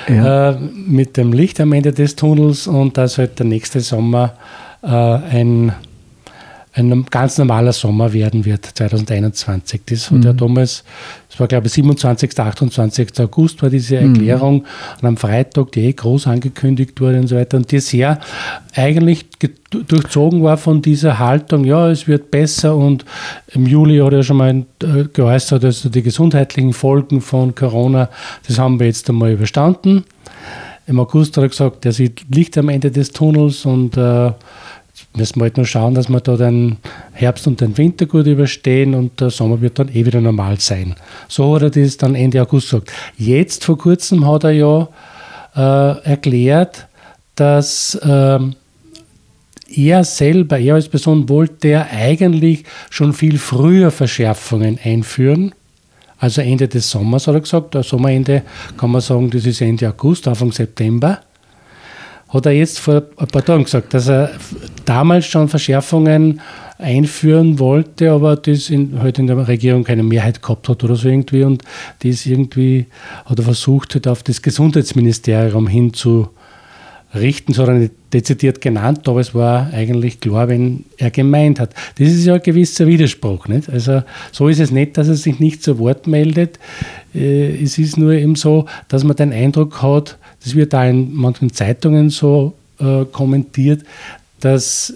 ja. 0.08 0.52
äh, 0.52 0.58
mit 0.60 1.18
dem 1.18 1.34
Licht 1.34 1.60
am 1.60 1.74
Ende 1.74 1.92
des 1.92 2.16
Tunnels 2.16 2.68
und 2.68 2.98
dass 2.98 3.18
halt 3.18 3.40
der 3.40 3.46
nächste 3.46 3.82
Sommer 3.82 4.34
äh, 4.82 4.88
ein 4.88 5.74
ein 6.78 7.06
ganz 7.10 7.38
normaler 7.38 7.74
Sommer 7.74 8.14
werden 8.14 8.46
wird, 8.46 8.66
2021. 8.66 9.82
Das 9.86 10.12
hat 10.12 10.18
mhm. 10.18 10.24
ja 10.24 10.34
damals, 10.34 10.84
das 11.30 11.40
war 11.40 11.48
glaube 11.48 11.68
ich 11.68 11.74
27., 11.74 12.40
28. 12.40 13.20
August 13.20 13.62
war 13.64 13.70
diese 13.70 14.00
mhm. 14.00 14.14
Erklärung 14.14 14.56
mhm. 14.56 14.66
und 15.02 15.08
am 15.08 15.18
Freitag, 15.18 15.72
die 15.72 15.86
eh 15.86 15.94
groß 15.94 16.28
angekündigt 16.28 17.02
wurde 17.02 17.20
und 17.20 17.28
so 17.28 17.36
weiter 17.36 17.58
und 17.58 17.72
die 17.72 17.80
sehr 17.80 18.20
eigentlich 18.76 19.26
durchzogen 19.70 20.44
war 20.44 20.58
von 20.58 20.82
dieser 20.82 21.20
Haltung, 21.20 21.66
ja, 21.66 21.90
es 21.90 22.08
wird 22.08 22.32
besser 22.32 22.76
und 22.76 23.06
im 23.54 23.66
Juli 23.66 23.98
hat 23.98 24.14
er 24.14 24.24
schon 24.24 24.38
mal 24.38 24.66
äh, 24.84 25.06
geäußert, 25.12 25.66
also 25.66 25.90
die 25.90 26.04
gesundheitlichen 26.04 26.74
Folgen 26.74 27.22
von 27.22 27.56
Corona, 27.56 28.10
das 28.48 28.60
haben 28.60 28.80
wir 28.80 28.88
jetzt 28.88 29.10
einmal 29.10 29.32
überstanden. 29.32 30.06
Im 30.86 31.02
August 31.02 31.36
hat 31.36 31.44
er 31.44 31.50
gesagt, 31.50 31.86
er 31.86 31.92
sieht 31.92 32.24
Licht 32.34 32.58
am 32.58 32.70
Ende 32.70 32.92
des 32.92 33.12
Tunnels 33.12 33.66
und 33.66 33.98
äh, 33.98 34.32
müssen 35.18 35.40
wir 35.40 35.44
halt 35.44 35.58
nur 35.58 35.66
schauen, 35.66 35.96
dass 35.96 36.10
wir 36.10 36.20
da 36.20 36.38
den 36.38 36.78
Herbst 37.14 37.48
und 37.48 37.60
den 37.60 37.78
Winter 37.78 38.06
gut 38.06 38.28
überstehen 38.28 38.94
und 38.94 39.20
der 39.20 39.30
Sommer 39.30 39.62
wird 39.62 39.80
dann 39.80 39.90
eh 39.90 40.06
wieder 40.06 40.22
normal 40.22 40.60
sein. 40.60 40.96
So 41.28 41.56
hat 41.56 41.64
er 41.64 41.70
das 41.70 41.98
dann 41.98 42.16
Ende 42.16 42.42
August 42.42 42.70
gesagt. 42.70 42.92
Jetzt 43.18 43.66
vor 43.66 43.78
kurzem 43.78 44.26
hat 44.28 44.44
er 44.44 44.52
ja 44.52 44.88
äh, 45.56 46.10
erklärt, 46.10 46.88
dass 47.36 47.96
äh, 47.96 48.40
er 49.76 50.04
selber, 50.04 50.60
er 50.60 50.76
als 50.76 50.88
Person 50.88 51.28
wollte 51.28 51.68
er 51.70 51.92
eigentlich 51.92 52.64
schon 52.90 53.14
viel 53.14 53.38
früher 53.38 53.92
Verschärfungen 53.92 54.80
einführen. 54.84 55.54
Also 56.20 56.42
Ende 56.42 56.68
des 56.68 56.90
Sommers 56.90 57.28
hat 57.28 57.36
er 57.36 57.42
gesagt, 57.42 57.74
der 57.74 57.84
Sommerende 57.84 58.44
kann 58.78 58.92
man 58.92 59.02
sagen, 59.02 59.30
das 59.30 59.46
ist 59.46 59.62
Ende 59.62 59.90
August, 59.90 60.28
Anfang 60.28 60.52
September 60.52 61.20
hat 62.30 62.46
er 62.46 62.52
jetzt 62.52 62.80
vor 62.80 63.04
ein 63.18 63.28
paar 63.28 63.44
Tagen 63.44 63.64
gesagt, 63.64 63.94
dass 63.94 64.08
er 64.08 64.32
damals 64.88 65.26
schon 65.26 65.50
Verschärfungen 65.50 66.40
einführen 66.80 67.60
wollte, 67.60 68.12
aber 68.12 68.36
das 68.36 68.70
in, 68.70 69.00
halt 69.00 69.20
in 69.20 69.28
der 69.28 69.48
Regierung 69.48 69.84
keine 69.84 70.04
Mehrheit 70.04 70.42
gehabt 70.42 70.70
hat 70.70 70.84
oder 70.84 70.96
so 70.96 71.10
irgendwie 71.10 71.44
und 71.44 71.64
das 72.04 72.26
irgendwie 72.26 72.86
hat 73.26 73.40
er 73.40 73.44
versucht, 73.44 73.96
halt 73.96 74.08
auf 74.08 74.24
das 74.24 74.42
Gesundheitsministerium 74.42 75.68
hinzurichten, 75.68 77.54
so 77.54 77.64
hat 77.64 77.70
er 77.70 77.76
nicht 77.76 77.94
dezidiert 78.14 78.62
genannt, 78.62 79.08
aber 79.08 79.20
es 79.20 79.34
war 79.34 79.74
eigentlich 79.74 80.20
klar, 80.20 80.48
wenn 80.48 80.86
er 80.98 81.12
gemeint 81.12 81.60
hat. 81.60 81.74
Das 81.98 82.08
ist 82.08 82.26
ja 82.26 82.36
ein 82.36 82.42
gewisser 82.42 82.88
Widerspruch. 82.88 83.48
Nicht? 83.48 83.70
Also 83.70 84.04
so 84.32 84.48
ist 84.48 84.60
es 84.60 84.72
nicht, 84.72 84.98
dass 84.98 85.10
er 85.10 85.16
sich 85.16 85.40
nicht 85.40 85.62
zu 85.62 85.78
Wort 85.80 86.08
meldet. 86.08 86.58
Äh, 87.14 87.62
es 87.62 87.78
ist 87.78 87.98
nur 87.98 88.14
eben 88.14 88.36
so, 88.36 88.66
dass 88.88 89.04
man 89.04 89.18
den 89.18 89.34
Eindruck 89.34 89.82
hat, 89.82 90.18
das 90.44 90.56
wird 90.56 90.72
da 90.72 90.86
in 90.86 91.14
manchen 91.14 91.52
Zeitungen 91.52 92.10
so 92.10 92.54
äh, 92.80 93.06
kommentiert, 93.12 93.84
dass 94.40 94.94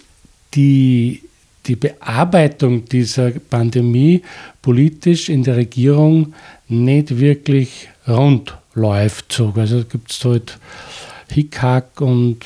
die, 0.53 1.21
die 1.65 1.75
Bearbeitung 1.75 2.85
dieser 2.85 3.31
Pandemie 3.31 4.21
politisch 4.61 5.29
in 5.29 5.43
der 5.43 5.57
Regierung 5.57 6.33
nicht 6.67 7.19
wirklich 7.19 7.89
rund 8.07 8.55
läuft. 8.73 9.33
So. 9.33 9.53
Also 9.55 9.83
gibt 9.83 10.11
es 10.11 10.23
halt 10.23 10.57
Hickhack 11.31 12.01
und 12.01 12.45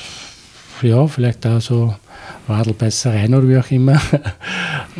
ja, 0.82 1.06
vielleicht 1.06 1.46
auch 1.46 1.60
so 1.60 1.94
Radlbeißereien 2.48 3.34
oder 3.34 3.48
wie 3.48 3.58
auch 3.58 3.70
immer. 3.70 4.00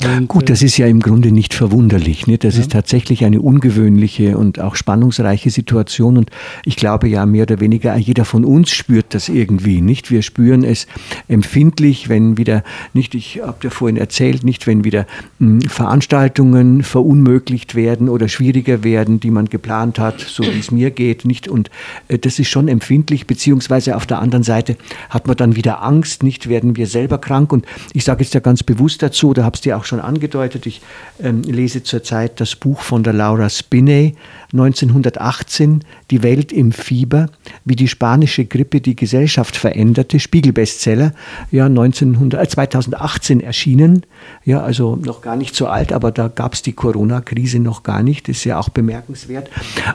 Und, 0.04 0.28
Gut, 0.28 0.50
das 0.50 0.62
ist 0.62 0.76
ja 0.76 0.86
im 0.86 1.00
Grunde 1.00 1.32
nicht 1.32 1.54
verwunderlich. 1.54 2.26
Nicht? 2.26 2.44
Das 2.44 2.56
ja. 2.56 2.60
ist 2.60 2.72
tatsächlich 2.72 3.24
eine 3.24 3.40
ungewöhnliche 3.40 4.36
und 4.36 4.60
auch 4.60 4.76
spannungsreiche 4.76 5.50
Situation. 5.50 6.18
Und 6.18 6.30
ich 6.64 6.76
glaube 6.76 7.08
ja, 7.08 7.24
mehr 7.24 7.42
oder 7.42 7.60
weniger 7.60 7.96
jeder 7.96 8.24
von 8.24 8.44
uns 8.44 8.72
spürt 8.72 9.14
das 9.14 9.28
irgendwie. 9.28 9.80
Nicht? 9.80 10.10
Wir 10.10 10.22
spüren 10.22 10.64
es 10.64 10.86
empfindlich, 11.28 12.08
wenn 12.08 12.36
wieder, 12.36 12.62
nicht, 12.92 13.14
ich 13.14 13.40
habe 13.42 13.58
ja 13.62 13.70
vorhin 13.70 13.96
erzählt, 13.96 14.44
nicht, 14.44 14.66
wenn 14.66 14.84
wieder 14.84 15.06
mh, 15.38 15.48
hm, 15.48 15.60
Veranstaltungen 15.62 16.82
verunmöglicht 16.82 17.74
werden 17.74 18.08
oder 18.08 18.28
schwieriger 18.28 18.84
werden, 18.84 19.20
die 19.20 19.30
man 19.30 19.46
geplant 19.46 19.98
hat, 19.98 20.20
so 20.20 20.42
wie 20.44 20.58
es 20.58 20.70
mir 20.70 20.90
geht. 20.90 21.24
Nicht? 21.24 21.48
Und 21.48 21.70
äh, 22.08 22.18
das 22.18 22.38
ist 22.38 22.48
schon 22.48 22.68
empfindlich, 22.68 23.26
beziehungsweise 23.26 23.96
auf 23.96 24.06
der 24.06 24.18
anderen 24.18 24.42
Seite 24.42 24.76
hat 25.08 25.26
man 25.26 25.36
dann 25.36 25.56
wieder 25.56 25.82
Angst, 25.82 26.22
nicht 26.22 26.48
werden 26.48 26.76
wir 26.76 26.86
selber 26.86 27.15
krank. 27.18 27.52
Und 27.52 27.66
ich 27.92 28.04
sage 28.04 28.22
jetzt 28.22 28.34
ja 28.34 28.40
ganz 28.40 28.62
bewusst 28.62 29.02
dazu, 29.02 29.34
da 29.34 29.44
habe 29.44 29.54
es 29.54 29.60
dir 29.60 29.76
auch 29.76 29.84
schon 29.84 30.00
angedeutet, 30.00 30.66
ich 30.66 30.80
ähm, 31.22 31.42
lese 31.42 31.82
zurzeit 31.82 32.40
das 32.40 32.56
Buch 32.56 32.80
von 32.80 33.02
der 33.02 33.12
Laura 33.12 33.48
Spinney, 33.48 34.14
1918, 34.52 35.84
Die 36.10 36.22
Welt 36.22 36.52
im 36.52 36.72
Fieber, 36.72 37.28
wie 37.64 37.76
die 37.76 37.88
spanische 37.88 38.44
Grippe 38.44 38.80
die 38.80 38.96
Gesellschaft 38.96 39.56
veränderte, 39.56 40.20
Spiegelbestseller, 40.20 41.12
ja, 41.50 41.66
1900, 41.66 42.42
äh, 42.42 42.48
2018 42.48 43.40
erschienen, 43.40 44.02
ja, 44.44 44.62
also 44.62 44.96
noch 44.96 45.20
gar 45.20 45.36
nicht 45.36 45.54
so 45.54 45.66
alt, 45.66 45.92
aber 45.92 46.12
da 46.12 46.28
gab 46.28 46.54
es 46.54 46.62
die 46.62 46.72
Corona-Krise 46.72 47.58
noch 47.58 47.82
gar 47.82 48.02
nicht, 48.02 48.28
ist 48.28 48.44
ja 48.44 48.58
auch 48.58 48.68
bemerkenswert. 48.68 49.50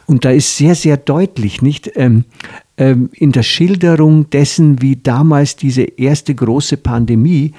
Und 0.06 0.26
da 0.26 0.32
ist 0.32 0.58
sehr, 0.58 0.76
sehr 0.76 0.98
deutlich, 0.98 1.62
nicht, 1.62 1.92
ähm, 1.96 2.26
in 2.82 3.32
der 3.32 3.44
Schilderung 3.44 4.30
dessen, 4.30 4.82
wie 4.82 4.96
damals 4.96 5.56
diese 5.56 5.84
erste 5.84 6.34
große 6.34 6.78
Pandemie 6.78 7.54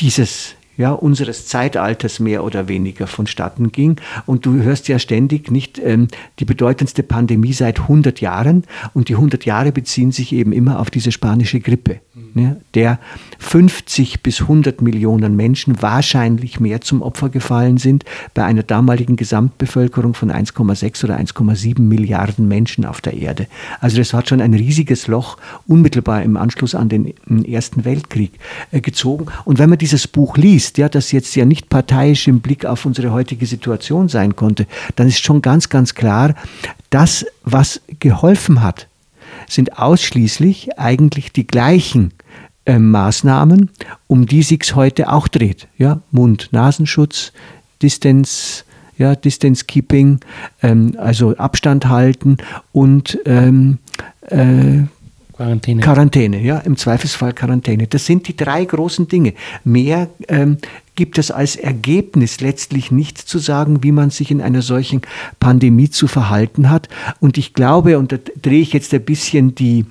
dieses 0.00 0.56
ja, 0.76 0.92
unseres 0.92 1.46
Zeitalters 1.46 2.20
mehr 2.20 2.44
oder 2.44 2.68
weniger 2.68 3.06
vonstatten 3.06 3.72
ging. 3.72 3.96
Und 4.26 4.44
du 4.44 4.62
hörst 4.62 4.88
ja 4.88 4.98
ständig 4.98 5.50
nicht 5.50 5.78
ähm, 5.78 6.08
die 6.38 6.44
bedeutendste 6.44 7.02
Pandemie 7.02 7.52
seit 7.52 7.80
100 7.80 8.20
Jahren. 8.20 8.64
Und 8.92 9.08
die 9.08 9.14
100 9.14 9.44
Jahre 9.46 9.72
beziehen 9.72 10.12
sich 10.12 10.32
eben 10.32 10.52
immer 10.52 10.78
auf 10.80 10.90
diese 10.90 11.12
spanische 11.12 11.60
Grippe. 11.60 12.00
Ne, 12.36 12.60
der 12.74 12.98
50 13.38 14.22
bis 14.22 14.42
100 14.42 14.82
Millionen 14.82 15.36
Menschen 15.36 15.80
wahrscheinlich 15.80 16.60
mehr 16.60 16.82
zum 16.82 17.00
Opfer 17.00 17.30
gefallen 17.30 17.78
sind, 17.78 18.04
bei 18.34 18.44
einer 18.44 18.62
damaligen 18.62 19.16
Gesamtbevölkerung 19.16 20.12
von 20.12 20.30
1,6 20.30 21.04
oder 21.04 21.16
1,7 21.16 21.80
Milliarden 21.80 22.46
Menschen 22.46 22.84
auf 22.84 23.00
der 23.00 23.14
Erde. 23.14 23.46
Also 23.80 23.96
das 23.96 24.12
hat 24.12 24.28
schon 24.28 24.42
ein 24.42 24.52
riesiges 24.52 25.06
Loch 25.06 25.38
unmittelbar 25.66 26.22
im 26.24 26.36
Anschluss 26.36 26.74
an 26.74 26.90
den 26.90 27.14
Ersten 27.46 27.86
Weltkrieg 27.86 28.32
äh, 28.70 28.82
gezogen. 28.82 29.28
Und 29.46 29.58
wenn 29.58 29.70
man 29.70 29.78
dieses 29.78 30.06
Buch 30.06 30.36
liest, 30.36 30.76
ja, 30.76 30.90
das 30.90 31.12
jetzt 31.12 31.34
ja 31.36 31.46
nicht 31.46 31.70
parteiisch 31.70 32.28
im 32.28 32.40
Blick 32.40 32.66
auf 32.66 32.84
unsere 32.84 33.12
heutige 33.12 33.46
Situation 33.46 34.10
sein 34.10 34.36
konnte, 34.36 34.66
dann 34.96 35.06
ist 35.08 35.24
schon 35.24 35.40
ganz, 35.40 35.70
ganz 35.70 35.94
klar, 35.94 36.34
das, 36.90 37.24
was 37.44 37.80
geholfen 37.98 38.62
hat, 38.62 38.88
sind 39.48 39.78
ausschließlich 39.78 40.78
eigentlich 40.78 41.32
die 41.32 41.46
gleichen 41.46 42.12
äh, 42.66 42.78
Maßnahmen, 42.78 43.70
um 44.06 44.26
die 44.26 44.42
sich 44.42 44.74
heute 44.74 45.12
auch 45.12 45.28
dreht. 45.28 45.68
Ja? 45.78 46.00
Mund-Nasenschutz, 46.10 47.32
Distance, 47.82 48.64
ja, 48.98 49.14
Distance 49.14 49.64
Keeping, 49.66 50.20
ähm, 50.62 50.94
also 50.98 51.36
Abstand 51.36 51.88
halten 51.88 52.38
und 52.72 53.18
ähm, 53.26 53.78
äh, 54.28 54.84
Quarantäne. 55.36 55.82
Quarantäne, 55.82 56.40
ja, 56.40 56.58
im 56.60 56.78
Zweifelsfall 56.78 57.34
Quarantäne. 57.34 57.86
Das 57.86 58.06
sind 58.06 58.26
die 58.26 58.36
drei 58.36 58.64
großen 58.64 59.06
Dinge. 59.06 59.34
Mehr 59.64 60.08
ähm, 60.28 60.56
gibt 60.94 61.18
es 61.18 61.30
als 61.30 61.56
Ergebnis 61.56 62.40
letztlich 62.40 62.90
nicht 62.90 63.18
zu 63.18 63.38
sagen, 63.38 63.82
wie 63.82 63.92
man 63.92 64.08
sich 64.08 64.30
in 64.30 64.40
einer 64.40 64.62
solchen 64.62 65.02
Pandemie 65.38 65.90
zu 65.90 66.08
verhalten 66.08 66.70
hat. 66.70 66.88
Und 67.20 67.36
ich 67.36 67.52
glaube, 67.52 67.98
und 67.98 68.12
da 68.12 68.16
drehe 68.40 68.62
ich 68.62 68.72
jetzt 68.72 68.94
ein 68.94 69.04
bisschen 69.04 69.54
die, 69.54 69.84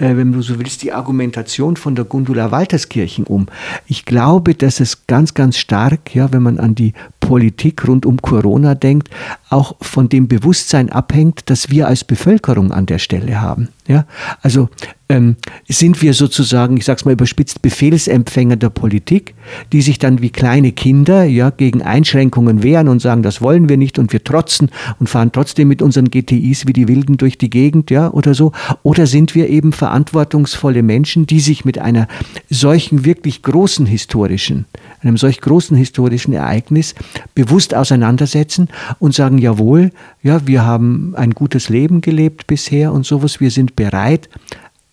äh, 0.00 0.16
wenn 0.16 0.32
du 0.32 0.42
so 0.42 0.58
willst, 0.58 0.82
die 0.82 0.92
Argumentation 0.92 1.76
von 1.76 1.94
der 1.94 2.04
Gundula 2.04 2.50
Walterskirchen 2.50 3.24
um. 3.24 3.46
Ich 3.86 4.04
glaube, 4.04 4.54
dass 4.54 4.80
es 4.80 5.06
ganz, 5.06 5.34
ganz 5.34 5.58
stark, 5.58 6.14
ja, 6.14 6.32
wenn 6.32 6.42
man 6.42 6.58
an 6.58 6.74
die 6.74 6.94
Politik 7.20 7.86
rund 7.86 8.06
um 8.06 8.20
Corona 8.20 8.74
denkt, 8.74 9.08
auch 9.50 9.76
von 9.80 10.08
dem 10.08 10.26
Bewusstsein 10.26 10.90
abhängt, 10.90 11.42
das 11.46 11.70
wir 11.70 11.86
als 11.86 12.02
Bevölkerung 12.02 12.72
an 12.72 12.86
der 12.86 12.98
Stelle 12.98 13.40
haben. 13.40 13.68
Ja? 13.86 14.06
Also 14.42 14.68
ähm, 15.08 15.36
sind 15.68 16.00
wir 16.02 16.14
sozusagen, 16.14 16.76
ich 16.76 16.84
sage 16.84 16.98
es 16.98 17.04
mal 17.04 17.12
überspitzt, 17.12 17.62
Befehlsempfänger 17.62 18.56
der 18.56 18.70
Politik, 18.70 19.34
die 19.72 19.82
sich 19.82 19.98
dann 19.98 20.22
wie 20.22 20.30
kleine 20.30 20.70
Kinder 20.70 21.24
ja, 21.24 21.50
gegen 21.50 21.82
Einschränkungen 21.82 22.62
wehren 22.62 22.88
und 22.88 23.02
sagen, 23.02 23.22
das 23.22 23.40
wollen 23.40 23.68
wir 23.68 23.76
nicht 23.76 23.98
und 23.98 24.12
wir 24.12 24.22
trotzen 24.22 24.70
und 25.00 25.08
fahren 25.08 25.32
trotzdem 25.32 25.68
mit 25.68 25.82
unseren 25.82 26.10
GTIs 26.10 26.66
wie 26.68 26.72
die 26.72 26.86
Wilden 26.86 27.16
durch 27.16 27.38
die 27.38 27.50
Gegend 27.50 27.90
ja, 27.90 28.10
oder 28.10 28.34
so. 28.34 28.52
Oder 28.84 29.06
sind 29.06 29.34
wir 29.34 29.48
eben 29.48 29.72
verantwortungsvolle 29.90 30.84
Menschen, 30.84 31.26
die 31.26 31.40
sich 31.40 31.64
mit 31.64 31.78
einer 31.78 32.06
solchen 32.48 33.04
wirklich 33.04 33.42
großen 33.42 33.86
historischen, 33.86 34.66
einem 35.02 35.16
solch 35.16 35.40
großen 35.40 35.76
historischen 35.76 36.32
Ereignis 36.32 36.94
bewusst 37.34 37.74
auseinandersetzen 37.74 38.68
und 39.00 39.14
sagen, 39.14 39.38
jawohl, 39.38 39.90
ja, 40.22 40.46
wir 40.46 40.64
haben 40.64 41.14
ein 41.16 41.32
gutes 41.32 41.70
Leben 41.70 42.02
gelebt 42.02 42.46
bisher 42.46 42.92
und 42.92 43.04
sowas, 43.04 43.40
wir 43.40 43.50
sind 43.50 43.74
bereit, 43.74 44.28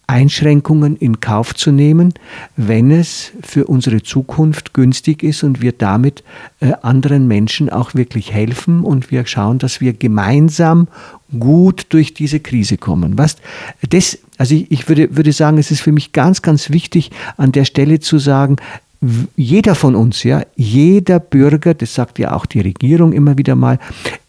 Einschränkungen 0.07 0.95
in 0.95 1.19
Kauf 1.19 1.53
zu 1.53 1.71
nehmen, 1.71 2.13
wenn 2.55 2.91
es 2.91 3.33
für 3.43 3.65
unsere 3.65 4.01
Zukunft 4.01 4.73
günstig 4.73 5.21
ist 5.21 5.43
und 5.43 5.61
wir 5.61 5.73
damit 5.73 6.23
äh, 6.61 6.71
anderen 6.81 7.27
Menschen 7.27 7.69
auch 7.69 7.93
wirklich 7.93 8.31
helfen. 8.31 8.83
Und 8.83 9.11
wir 9.11 9.27
schauen, 9.27 9.59
dass 9.59 9.81
wir 9.81 9.91
gemeinsam 9.91 10.87
gut 11.39 11.87
durch 11.89 12.13
diese 12.13 12.39
Krise 12.39 12.77
kommen. 12.77 13.17
Was 13.17 13.37
das, 13.89 14.17
also 14.37 14.55
ich, 14.55 14.71
ich 14.71 14.89
würde, 14.89 15.15
würde 15.15 15.31
sagen, 15.31 15.57
es 15.57 15.71
ist 15.71 15.81
für 15.81 15.91
mich 15.91 16.13
ganz, 16.13 16.41
ganz 16.41 16.69
wichtig, 16.69 17.11
an 17.37 17.51
der 17.51 17.65
Stelle 17.65 17.99
zu 17.99 18.19
sagen, 18.19 18.57
jeder 19.35 19.75
von 19.75 19.95
uns, 19.95 20.23
ja, 20.23 20.41
jeder 20.55 21.19
Bürger, 21.19 21.73
das 21.75 21.93
sagt 21.93 22.17
ja 22.17 22.33
auch 22.33 22.45
die 22.47 22.61
Regierung 22.61 23.13
immer 23.13 23.37
wieder 23.37 23.55
mal, 23.55 23.79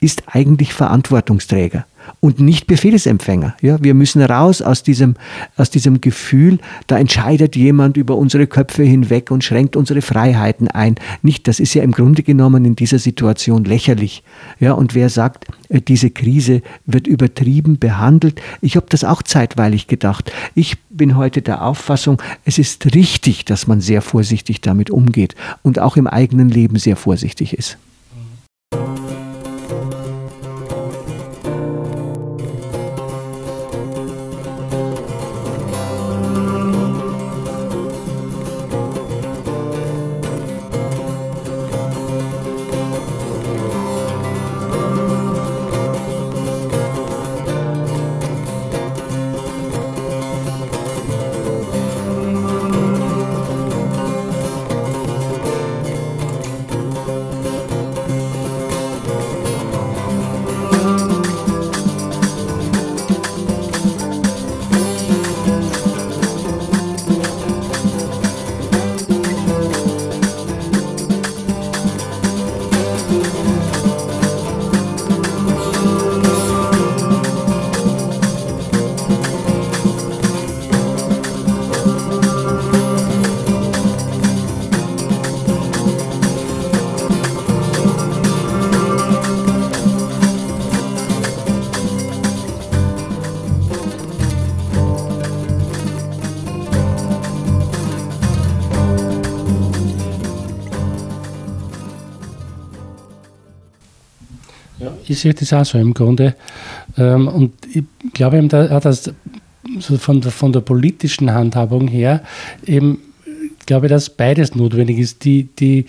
ist 0.00 0.24
eigentlich 0.26 0.74
Verantwortungsträger 0.74 1.86
und 2.20 2.40
nicht 2.40 2.66
Befehlsempfänger. 2.66 3.56
Ja, 3.60 3.82
wir 3.82 3.94
müssen 3.94 4.22
raus 4.22 4.62
aus 4.62 4.82
diesem, 4.82 5.14
aus 5.56 5.70
diesem 5.70 6.00
Gefühl, 6.00 6.58
da 6.86 6.98
entscheidet 6.98 7.56
jemand 7.56 7.96
über 7.96 8.16
unsere 8.16 8.46
Köpfe 8.46 8.82
hinweg 8.82 9.30
und 9.30 9.44
schränkt 9.44 9.76
unsere 9.76 10.02
Freiheiten 10.02 10.68
ein. 10.68 10.96
Nicht, 11.22 11.48
das 11.48 11.60
ist 11.60 11.74
ja 11.74 11.82
im 11.82 11.92
Grunde 11.92 12.22
genommen 12.22 12.64
in 12.64 12.76
dieser 12.76 12.98
Situation 12.98 13.64
lächerlich. 13.64 14.22
Ja, 14.60 14.72
und 14.72 14.94
wer 14.94 15.08
sagt, 15.08 15.46
äh, 15.68 15.80
diese 15.80 16.10
Krise 16.10 16.62
wird 16.86 17.06
übertrieben 17.06 17.78
behandelt, 17.78 18.40
ich 18.60 18.76
habe 18.76 18.86
das 18.88 19.04
auch 19.04 19.22
zeitweilig 19.22 19.86
gedacht. 19.86 20.32
Ich 20.54 20.78
bin 20.90 21.16
heute 21.16 21.42
der 21.42 21.64
Auffassung, 21.64 22.20
es 22.44 22.58
ist 22.58 22.94
richtig, 22.94 23.44
dass 23.44 23.66
man 23.66 23.80
sehr 23.80 24.02
vorsichtig 24.02 24.60
damit 24.60 24.90
umgeht 24.90 25.34
und 25.62 25.78
auch 25.78 25.96
im 25.96 26.06
eigenen 26.06 26.48
Leben 26.48 26.78
sehr 26.78 26.96
vorsichtig 26.96 27.54
ist. 27.56 27.78
Ich 105.18 105.22
sehe 105.22 105.34
das 105.34 105.52
auch 105.52 105.64
so 105.64 105.78
im 105.78 105.94
Grunde. 105.94 106.34
Ähm, 106.96 107.28
und 107.28 107.52
ich 107.74 107.84
glaube 108.14 108.38
eben, 108.38 108.48
dass 108.48 109.12
von 109.80 110.22
von 110.22 110.52
der 110.52 110.60
politischen 110.60 111.32
Handhabung 111.32 111.88
her 111.88 112.22
eben, 112.64 112.98
glaube 113.66 113.88
dass 113.88 114.10
beides 114.10 114.54
notwendig 114.54 114.98
ist. 114.98 115.24
Die, 115.24 115.48
die 115.58 115.86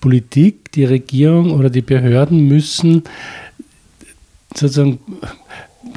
Politik, 0.00 0.72
die 0.72 0.84
Regierung 0.84 1.50
oder 1.50 1.68
die 1.68 1.82
Behörden 1.82 2.46
müssen 2.46 3.02
sozusagen 4.54 4.98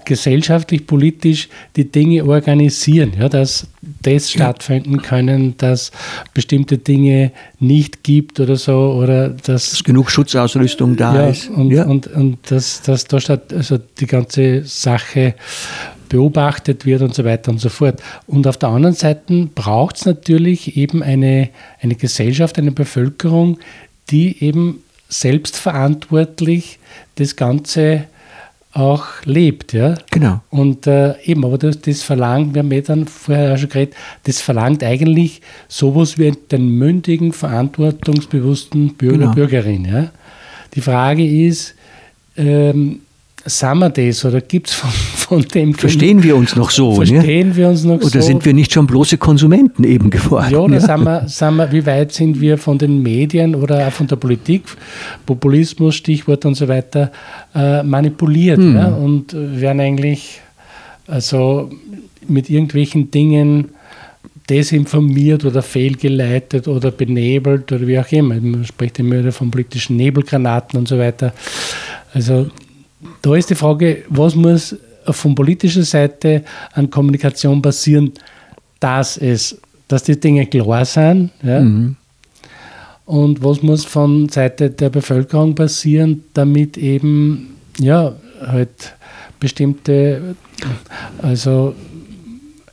gesellschaftlich, 0.04 0.88
politisch 0.88 1.50
die 1.76 1.91
Dinge 1.91 2.26
organisieren, 2.26 3.13
ja, 3.20 3.30
dass 3.30 3.67
das 4.02 4.32
stattfinden 4.32 5.02
können, 5.02 5.56
dass 5.58 5.92
bestimmte 6.34 6.78
Dinge 6.78 7.32
nicht 7.60 8.04
gibt 8.04 8.40
oder 8.40 8.56
so 8.56 8.94
oder 8.94 9.30
dass, 9.30 9.72
dass 9.72 9.84
genug 9.84 10.12
Schutzausrüstung 10.12 10.96
da 10.96 11.16
ja, 11.16 11.28
ist 11.28 11.50
und, 11.50 11.72
ja. 11.72 11.86
und, 11.86 12.08
und 12.08 12.38
dass, 12.52 12.82
dass 12.82 13.06
da 13.06 13.20
statt, 13.20 13.54
also 13.54 13.78
die 13.78 14.08
ganze 14.08 14.64
Sache 14.64 15.36
beobachtet 16.10 16.86
wird 16.86 17.02
und 17.02 17.14
so 17.14 17.26
weiter 17.26 17.52
und 17.52 17.60
so 17.60 17.70
fort. 17.70 18.02
Und 18.28 18.48
auf 18.48 18.58
der 18.58 18.70
anderen 18.70 18.96
Seite 18.96 19.50
braucht 19.54 19.98
es 19.98 20.06
natürlich 20.06 20.78
eben 20.78 21.04
eine, 21.04 21.50
eine 21.82 21.96
Gesellschaft, 21.96 22.58
eine 22.58 22.72
Bevölkerung, 22.72 23.60
die 24.10 24.44
eben 24.44 24.84
selbstverantwortlich 25.10 26.80
das 27.16 27.36
Ganze 27.36 28.06
auch 28.78 29.06
lebt. 29.26 29.74
Ja? 29.74 29.96
Genau. 30.12 30.42
Und 30.50 30.88
äh, 30.88 31.20
eben, 31.24 31.44
aber 31.44 31.58
das, 31.58 31.82
das 31.82 32.04
verlangt, 32.04 32.54
wir 32.54 32.60
haben 32.60 32.72
ja 32.72 32.82
dann 32.82 33.08
vorher 33.08 33.54
auch 33.54 33.58
schon 33.58 33.70
geredet, 33.70 33.96
das 34.24 34.40
verlangt 34.40 34.84
eigentlich 34.84 35.42
sowas 35.68 36.18
wie 36.18 36.32
den 36.32 36.70
mündigen, 36.70 37.34
verantwortungsbewussten 37.34 38.94
Bürger 38.94 39.18
genau. 39.18 39.34
Bürgerin. 39.34 39.86
Ja? 39.86 40.10
Die 40.76 40.82
Frage 40.82 41.26
ist, 41.26 41.76
ähm, 42.36 43.02
sind 43.48 43.80
wir 43.80 43.90
das 43.90 44.26
oder 44.26 44.42
gibt 44.42 44.68
es 44.68 44.74
von, 44.74 44.90
von, 44.90 45.42
dem. 45.42 45.74
Verstehen 45.74 46.22
wir 46.24 46.36
uns 46.36 46.56
noch 46.56 46.70
so? 46.70 46.92
Ne? 46.92 47.08
Verstehen 47.08 47.50
ne? 47.50 47.56
wir 47.56 47.70
uns 47.70 47.84
noch 47.84 47.96
oder 47.96 48.08
so? 48.08 48.18
Oder 48.18 48.22
sind 48.22 48.46
wir 48.46 48.54
nicht 48.54 48.72
schon 48.72 48.88
bloße 48.88 49.18
Konsumenten 49.18 49.84
eben 49.84 50.10
geworden? 50.10 50.52
Ja, 50.52 50.60
oder 50.60 50.76
ja? 50.76 50.80
Sind, 50.82 51.04
wir, 51.06 51.28
sind 51.28 51.56
wir, 51.56 51.72
wie 51.72 51.86
weit 51.86 52.12
sind 52.12 52.40
wir 52.40 52.58
von 52.58 52.78
den 52.78 53.02
Medien 53.02 53.56
oder 53.56 53.88
auch 53.88 53.92
von 53.92 54.08
der 54.08 54.18
Politik, 54.18 54.64
Populismus, 55.26 55.96
Stichwort 55.96 56.46
und 56.46 56.56
so 56.56 56.68
weiter, 56.68 57.12
äh, 57.56 57.84
manipuliert 57.84 58.60
hm. 58.60 58.76
ja? 58.76 58.88
und 58.88 59.34
werden 59.34 59.80
eigentlich 59.80 60.42
also 61.08 61.70
mit 62.28 62.50
irgendwelchen 62.50 63.10
Dingen 63.12 63.70
desinformiert 64.50 65.44
oder 65.46 65.62
fehlgeleitet 65.62 66.68
oder 66.68 66.92
benebelt 66.92 67.72
oder 67.72 67.86
wie 67.86 68.00
auch 68.00 68.12
immer. 68.12 68.36
Man 68.36 68.66
spricht 68.66 69.00
immer 69.00 69.20
wieder 69.20 69.32
von 69.32 69.52
politischen 69.52 69.98
Nebelgranaten 69.98 70.80
und 70.80 70.88
so 70.88 70.98
weiter. 70.98 71.34
Also 72.14 72.48
da 73.22 73.36
ist 73.36 73.50
die 73.50 73.56
Frage, 73.56 74.04
was 74.10 74.36
muss 74.36 74.76
von 75.06 75.36
politischer 75.36 75.84
Seite 75.84 76.44
an 76.74 76.90
Kommunikation 76.90 77.62
passieren, 77.62 78.12
dass 78.80 79.18
es, 79.18 79.60
dass 79.88 80.04
die 80.04 80.20
Dinge 80.20 80.46
klar 80.46 80.86
sind, 80.86 81.32
ja? 81.44 81.62
Mhm. 81.62 81.96
und 83.06 83.44
was 83.44 83.62
muss 83.62 83.86
von 83.86 84.30
Seite 84.30 84.70
der 84.70 84.90
Bevölkerung 84.90 85.56
passieren, 85.56 86.24
damit 86.34 86.78
eben 86.78 87.56
ja 87.80 88.14
halt 88.46 88.94
bestimmte 89.40 90.36
also 91.22 91.76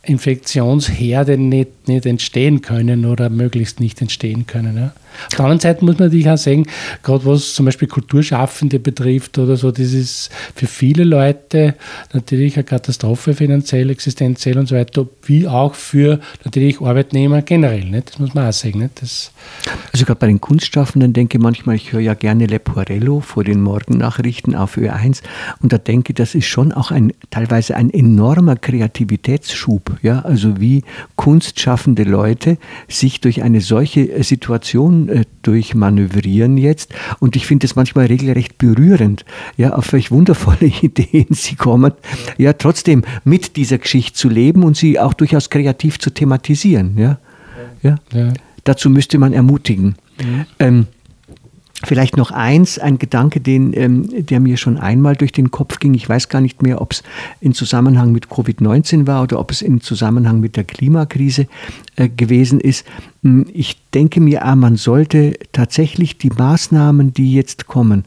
Infektionsherde 0.03 1.37
nicht, 1.37 1.69
nicht 1.87 2.05
entstehen 2.05 2.61
können 2.61 3.05
oder 3.05 3.29
möglichst 3.29 3.79
nicht 3.79 4.01
entstehen 4.01 4.45
können. 4.47 4.77
Ja. 4.77 4.93
Auf 5.27 5.29
der 5.29 5.39
anderen 5.41 5.59
Seite 5.59 5.85
muss 5.85 5.97
man 5.97 6.07
natürlich 6.07 6.29
auch 6.29 6.37
sagen, 6.37 6.65
gerade 7.03 7.25
was 7.25 7.53
zum 7.53 7.65
Beispiel 7.65 7.87
Kulturschaffende 7.87 8.79
betrifft 8.79 9.37
oder 9.37 9.55
so, 9.55 9.71
das 9.71 9.93
ist 9.93 10.29
für 10.55 10.67
viele 10.67 11.03
Leute 11.03 11.75
natürlich 12.13 12.55
eine 12.55 12.63
Katastrophe 12.63 13.33
finanziell, 13.33 13.89
existenziell 13.89 14.57
und 14.57 14.67
so 14.67 14.75
weiter, 14.75 15.07
wie 15.23 15.47
auch 15.47 15.75
für 15.75 16.19
natürlich 16.43 16.81
Arbeitnehmer 16.81 17.41
generell. 17.41 17.85
Nicht? 17.85 18.09
Das 18.09 18.19
muss 18.19 18.33
man 18.33 18.47
auch 18.47 18.53
sagen. 18.53 18.79
Nicht? 18.79 19.01
Das 19.01 19.31
also 19.93 20.05
gerade 20.05 20.19
bei 20.19 20.27
den 20.27 20.41
Kunstschaffenden 20.41 21.13
denke 21.13 21.37
ich 21.37 21.43
manchmal, 21.43 21.75
ich 21.75 21.93
höre 21.93 22.01
ja 22.01 22.13
gerne 22.13 22.45
Leporello 22.45 23.21
vor 23.21 23.43
den 23.43 23.61
Morgennachrichten 23.61 24.55
auf 24.55 24.77
Ö1 24.77 25.21
und 25.61 25.71
da 25.71 25.77
denke 25.77 26.11
ich, 26.11 26.15
das 26.15 26.35
ist 26.35 26.47
schon 26.47 26.71
auch 26.71 26.91
ein 26.91 27.13
teilweise 27.29 27.75
ein 27.75 27.89
enormer 27.89 28.55
Kreativitätsschub. 28.55 29.97
Ja? 30.01 30.19
Also 30.21 30.59
wie 30.59 30.83
kunstschaffende 31.15 31.74
Leute 32.03 32.57
sich 32.87 33.21
durch 33.21 33.43
eine 33.43 33.61
solche 33.61 34.23
Situation 34.23 35.09
äh, 35.09 35.25
durchmanövrieren 35.41 36.57
jetzt. 36.57 36.93
Und 37.19 37.35
ich 37.35 37.45
finde 37.45 37.65
es 37.65 37.75
manchmal 37.75 38.07
regelrecht 38.07 38.57
berührend, 38.57 39.25
ja, 39.57 39.73
auf 39.73 39.93
welch 39.93 40.11
wundervolle 40.11 40.71
Ideen 40.81 41.27
sie 41.31 41.55
kommen, 41.55 41.93
ja, 42.37 42.53
trotzdem 42.53 43.03
mit 43.23 43.55
dieser 43.55 43.77
Geschichte 43.77 44.13
zu 44.13 44.29
leben 44.29 44.63
und 44.63 44.77
sie 44.77 44.99
auch 44.99 45.13
durchaus 45.13 45.49
kreativ 45.49 45.99
zu 45.99 46.09
thematisieren. 46.09 46.97
Ja, 46.97 47.17
ja. 47.81 47.95
ja. 48.13 48.33
Dazu 48.63 48.89
müsste 48.89 49.17
man 49.17 49.33
ermutigen. 49.33 49.95
Mhm. 50.19 50.45
Ähm, 50.59 50.87
Vielleicht 51.83 52.15
noch 52.15 52.31
eins, 52.31 52.79
ein 52.79 52.99
Gedanke, 52.99 53.41
den, 53.41 53.73
ähm, 53.73 54.07
der 54.25 54.39
mir 54.39 54.55
schon 54.55 54.77
einmal 54.77 55.15
durch 55.15 55.33
den 55.33 55.51
Kopf 55.51 55.79
ging. 55.79 55.93
Ich 55.93 56.07
weiß 56.07 56.29
gar 56.29 56.39
nicht 56.39 56.61
mehr, 56.61 56.81
ob 56.81 56.93
es 56.93 57.03
in 57.41 57.53
Zusammenhang 57.53 58.13
mit 58.13 58.27
Covid-19 58.27 59.07
war 59.07 59.23
oder 59.23 59.39
ob 59.39 59.51
es 59.51 59.61
in 59.61 59.81
Zusammenhang 59.81 60.39
mit 60.39 60.55
der 60.55 60.63
Klimakrise 60.63 61.47
äh, 61.97 62.07
gewesen 62.07 62.61
ist. 62.61 62.85
Hm, 63.23 63.45
ich 63.53 63.77
denke 63.93 64.21
mir, 64.21 64.45
ah, 64.45 64.55
man 64.55 64.77
sollte 64.77 65.37
tatsächlich 65.51 66.17
die 66.17 66.29
Maßnahmen, 66.29 67.13
die 67.13 67.33
jetzt 67.33 67.67
kommen, 67.67 68.05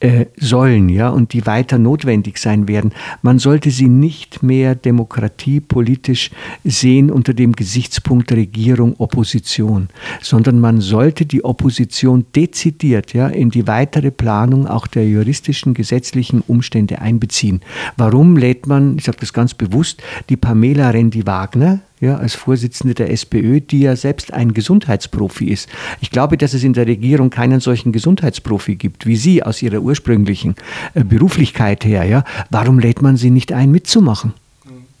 äh, 0.00 0.26
sollen, 0.36 0.88
ja, 0.88 1.10
und 1.10 1.32
die 1.32 1.46
weiter 1.46 1.78
notwendig 1.78 2.38
sein 2.38 2.68
werden. 2.68 2.92
Man 3.22 3.38
sollte 3.38 3.70
sie 3.70 3.88
nicht 3.88 4.42
mehr 4.42 4.74
demokratiepolitisch 4.74 6.30
sehen 6.64 7.10
unter 7.10 7.34
dem 7.34 7.52
Gesichtspunkt 7.52 8.32
Regierung, 8.32 8.94
Opposition, 8.98 9.88
sondern 10.22 10.58
man 10.58 10.80
sollte 10.80 11.26
die 11.26 11.44
Opposition 11.44 12.24
dezidiert, 12.34 13.12
ja, 13.12 13.28
in 13.28 13.50
die 13.50 13.66
weitere 13.66 14.10
Planung 14.10 14.66
auch 14.66 14.86
der 14.86 15.06
juristischen, 15.06 15.74
gesetzlichen 15.74 16.42
Umstände 16.46 17.00
einbeziehen. 17.00 17.60
Warum 17.96 18.36
lädt 18.36 18.66
man, 18.66 18.96
ich 18.96 19.04
sage 19.04 19.18
das 19.20 19.32
ganz 19.32 19.54
bewusst, 19.54 20.02
die 20.30 20.36
Pamela 20.36 20.90
Rendi-Wagner, 20.90 21.80
ja, 22.00 22.16
als 22.16 22.34
Vorsitzende 22.34 22.94
der 22.94 23.10
SPÖ, 23.10 23.60
die 23.60 23.80
ja 23.80 23.94
selbst 23.94 24.32
ein 24.32 24.54
Gesundheitsprofi 24.54 25.46
ist. 25.46 25.68
Ich 26.00 26.10
glaube, 26.10 26.36
dass 26.38 26.54
es 26.54 26.64
in 26.64 26.72
der 26.72 26.86
Regierung 26.86 27.30
keinen 27.30 27.60
solchen 27.60 27.92
Gesundheitsprofi 27.92 28.76
gibt 28.76 29.06
wie 29.06 29.16
Sie 29.16 29.42
aus 29.42 29.62
Ihrer 29.62 29.80
ursprünglichen 29.80 30.54
äh, 30.94 31.04
Beruflichkeit 31.04 31.84
her. 31.84 32.04
Ja. 32.04 32.24
Warum 32.50 32.78
lädt 32.78 33.02
man 33.02 33.16
sie 33.16 33.30
nicht 33.30 33.52
ein, 33.52 33.70
mitzumachen? 33.70 34.32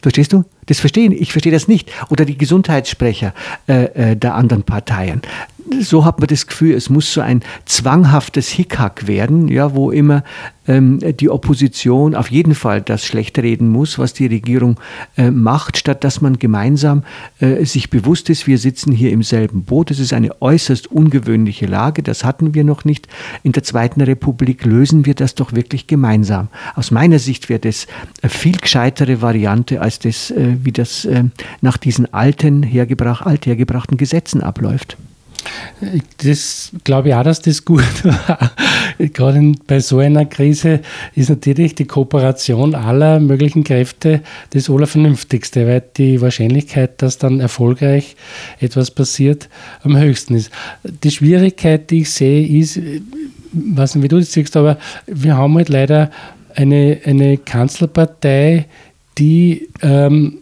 Verstehst 0.02 0.32
du? 0.32 0.44
Das 0.66 0.80
verstehen, 0.80 1.12
ich 1.12 1.32
verstehe 1.32 1.52
das 1.52 1.68
nicht. 1.68 1.90
Oder 2.08 2.24
die 2.24 2.38
Gesundheitssprecher 2.38 3.34
äh, 3.68 4.12
äh, 4.12 4.16
der 4.16 4.34
anderen 4.34 4.62
Parteien 4.62 5.20
so 5.80 6.04
hat 6.04 6.20
man 6.20 6.28
das 6.28 6.46
Gefühl, 6.46 6.74
es 6.74 6.90
muss 6.90 7.12
so 7.12 7.20
ein 7.20 7.42
zwanghaftes 7.64 8.48
Hickhack 8.48 9.06
werden, 9.06 9.48
ja, 9.48 9.74
wo 9.74 9.90
immer 9.90 10.22
ähm, 10.66 11.00
die 11.18 11.28
Opposition 11.28 12.14
auf 12.14 12.30
jeden 12.30 12.54
Fall 12.54 12.80
das 12.80 13.04
schlecht 13.04 13.38
reden 13.38 13.68
muss, 13.68 13.98
was 13.98 14.12
die 14.12 14.26
Regierung 14.26 14.78
äh, 15.16 15.30
macht, 15.30 15.78
statt 15.78 16.04
dass 16.04 16.20
man 16.20 16.38
gemeinsam 16.38 17.02
äh, 17.40 17.64
sich 17.64 17.90
bewusst 17.90 18.30
ist, 18.30 18.46
wir 18.46 18.58
sitzen 18.58 18.92
hier 18.92 19.10
im 19.10 19.22
selben 19.22 19.64
Boot. 19.64 19.90
Es 19.90 19.98
ist 19.98 20.12
eine 20.12 20.40
äußerst 20.40 20.90
ungewöhnliche 20.90 21.66
Lage, 21.66 22.02
das 22.02 22.24
hatten 22.24 22.54
wir 22.54 22.64
noch 22.64 22.84
nicht. 22.84 23.08
In 23.42 23.52
der 23.52 23.62
Zweiten 23.62 24.00
Republik 24.00 24.64
lösen 24.64 25.06
wir 25.06 25.14
das 25.14 25.34
doch 25.34 25.52
wirklich 25.52 25.86
gemeinsam. 25.86 26.48
Aus 26.74 26.90
meiner 26.90 27.18
Sicht 27.18 27.48
wäre 27.48 27.60
das 27.60 27.86
eine 28.22 28.30
viel 28.30 28.56
gescheitere 28.56 29.22
Variante, 29.22 29.80
als 29.80 29.98
das, 29.98 30.30
äh, 30.30 30.56
wie 30.62 30.72
das 30.72 31.04
äh, 31.04 31.24
nach 31.60 31.76
diesen 31.76 32.12
alten, 32.12 32.62
hergebracht, 32.62 33.26
althergebrachten 33.26 33.96
Gesetzen 33.96 34.42
abläuft. 34.42 34.96
Das 36.18 36.72
glaube 36.84 37.08
ich 37.08 37.14
auch, 37.14 37.22
dass 37.22 37.40
das 37.40 37.64
gut 37.64 37.82
war. 38.04 38.52
Gerade 38.98 39.52
bei 39.66 39.80
so 39.80 39.98
einer 39.98 40.26
Krise 40.26 40.80
ist 41.14 41.30
natürlich 41.30 41.74
die 41.74 41.86
Kooperation 41.86 42.74
aller 42.74 43.20
möglichen 43.20 43.64
Kräfte 43.64 44.20
das 44.50 44.68
Allervernünftigste, 44.68 45.66
weil 45.66 45.82
die 45.96 46.20
Wahrscheinlichkeit, 46.20 47.00
dass 47.02 47.18
dann 47.18 47.40
erfolgreich 47.40 48.16
etwas 48.60 48.90
passiert, 48.90 49.48
am 49.82 49.96
höchsten 49.96 50.34
ist. 50.34 50.50
Die 50.84 51.10
Schwierigkeit, 51.10 51.90
die 51.90 52.00
ich 52.00 52.10
sehe, 52.10 52.46
ist, 52.46 52.76
ich 52.76 53.02
weiß 53.52 53.94
nicht, 53.94 54.04
wie 54.04 54.08
du 54.08 54.18
das 54.18 54.32
siehst, 54.32 54.56
aber 54.56 54.78
wir 55.06 55.36
haben 55.36 55.56
halt 55.56 55.68
leider 55.68 56.10
eine, 56.54 57.00
eine 57.04 57.38
Kanzlerpartei, 57.38 58.66
die, 59.18 59.68
ähm, 59.82 60.38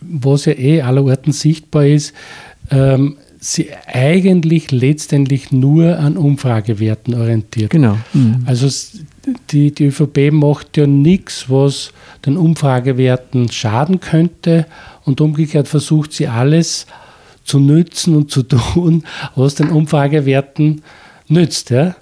was 0.00 0.46
ja 0.46 0.52
eh 0.54 0.82
allerorten 0.82 1.32
sichtbar 1.32 1.86
ist, 1.86 2.14
ähm, 2.70 3.16
sie 3.40 3.70
eigentlich 3.86 4.70
letztendlich 4.70 5.50
nur 5.50 5.98
an 5.98 6.18
Umfragewerten 6.18 7.14
orientiert. 7.14 7.70
Genau. 7.70 7.96
Mhm. 8.12 8.42
Also 8.44 8.68
die, 9.50 9.72
die 9.72 9.86
ÖVP 9.86 10.30
macht 10.30 10.76
ja 10.76 10.86
nichts, 10.86 11.48
was 11.48 11.92
den 12.26 12.36
Umfragewerten 12.36 13.50
schaden 13.50 14.00
könnte 14.00 14.66
und 15.04 15.22
umgekehrt 15.22 15.68
versucht 15.68 16.12
sie 16.12 16.28
alles 16.28 16.86
zu 17.44 17.58
nützen 17.58 18.14
und 18.14 18.30
zu 18.30 18.42
tun, 18.44 19.04
was 19.34 19.54
den 19.54 19.70
Umfragewerten 19.70 20.82
nützt. 21.28 21.70
Ja? 21.70 21.96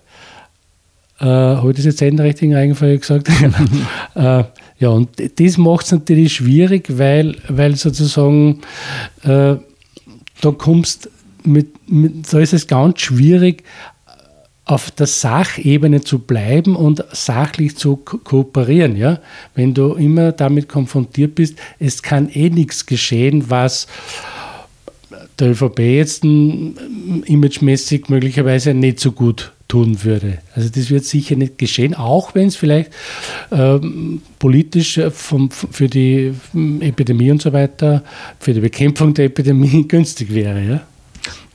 Äh, 1.21 1.25
Habe 1.25 1.71
ich 1.71 1.77
das 1.77 1.85
jetzt 1.85 2.03
in 2.03 2.17
der 2.17 2.27
richtigen 2.27 2.55
Reihenfolge 2.55 2.99
gesagt? 2.99 3.29
äh, 4.17 4.45
ja, 4.81 4.89
und 4.89 5.09
das 5.39 5.57
macht 5.57 5.87
es 5.87 5.93
natürlich 5.93 6.35
schwierig, 6.35 6.99
weil, 6.99 7.37
weil 7.49 7.77
sozusagen 7.77 8.61
äh, 9.23 9.57
da 10.41 10.51
kommst 10.57 11.11
mit, 11.49 11.91
mit, 11.91 12.33
da 12.33 12.39
ist 12.39 12.53
es 12.53 12.67
ganz 12.67 13.01
schwierig, 13.01 13.65
auf 14.69 14.91
der 14.91 15.07
Sachebene 15.07 16.03
zu 16.03 16.19
bleiben 16.19 16.77
und 16.77 17.03
sachlich 17.13 17.77
zu 17.77 17.97
ko 17.97 18.19
kooperieren. 18.19 18.97
Ja? 18.97 19.19
Wenn 19.55 19.73
du 19.73 19.95
immer 19.95 20.33
damit 20.33 20.69
konfrontiert 20.69 21.35
bist, 21.35 21.57
es 21.79 22.03
kann 22.03 22.29
eh 22.29 22.51
nichts 22.51 22.85
geschehen, 22.85 23.49
was 23.49 23.87
der 25.39 25.53
ÖVP 25.53 25.79
jetzt 25.79 26.23
imagemäßig 26.25 28.09
möglicherweise 28.09 28.75
nicht 28.75 29.01
so 29.01 29.13
gut 29.13 29.53
tun 29.69 30.03
würde. 30.03 30.39
Also 30.55 30.69
das 30.69 30.91
wird 30.91 31.05
sicher 31.05 31.37
nicht 31.37 31.59
geschehen, 31.59 31.95
auch 31.95 32.35
wenn 32.35 32.49
es 32.49 32.57
vielleicht 32.57 32.91
ähm, 33.51 34.23
politisch 34.39 35.01
vom, 35.13 35.51
für 35.51 35.89
die 35.89 36.33
Epidemie 36.81 37.31
und 37.31 37.41
so 37.41 37.53
weiter, 37.53 38.03
für 38.41 38.55
die 38.55 38.61
Bekämpfung 38.61 39.15
der 39.15 39.27
Epidemie 39.27 39.85
günstig 39.89 40.35
wäre. 40.35 40.63
Ja? 40.63 40.81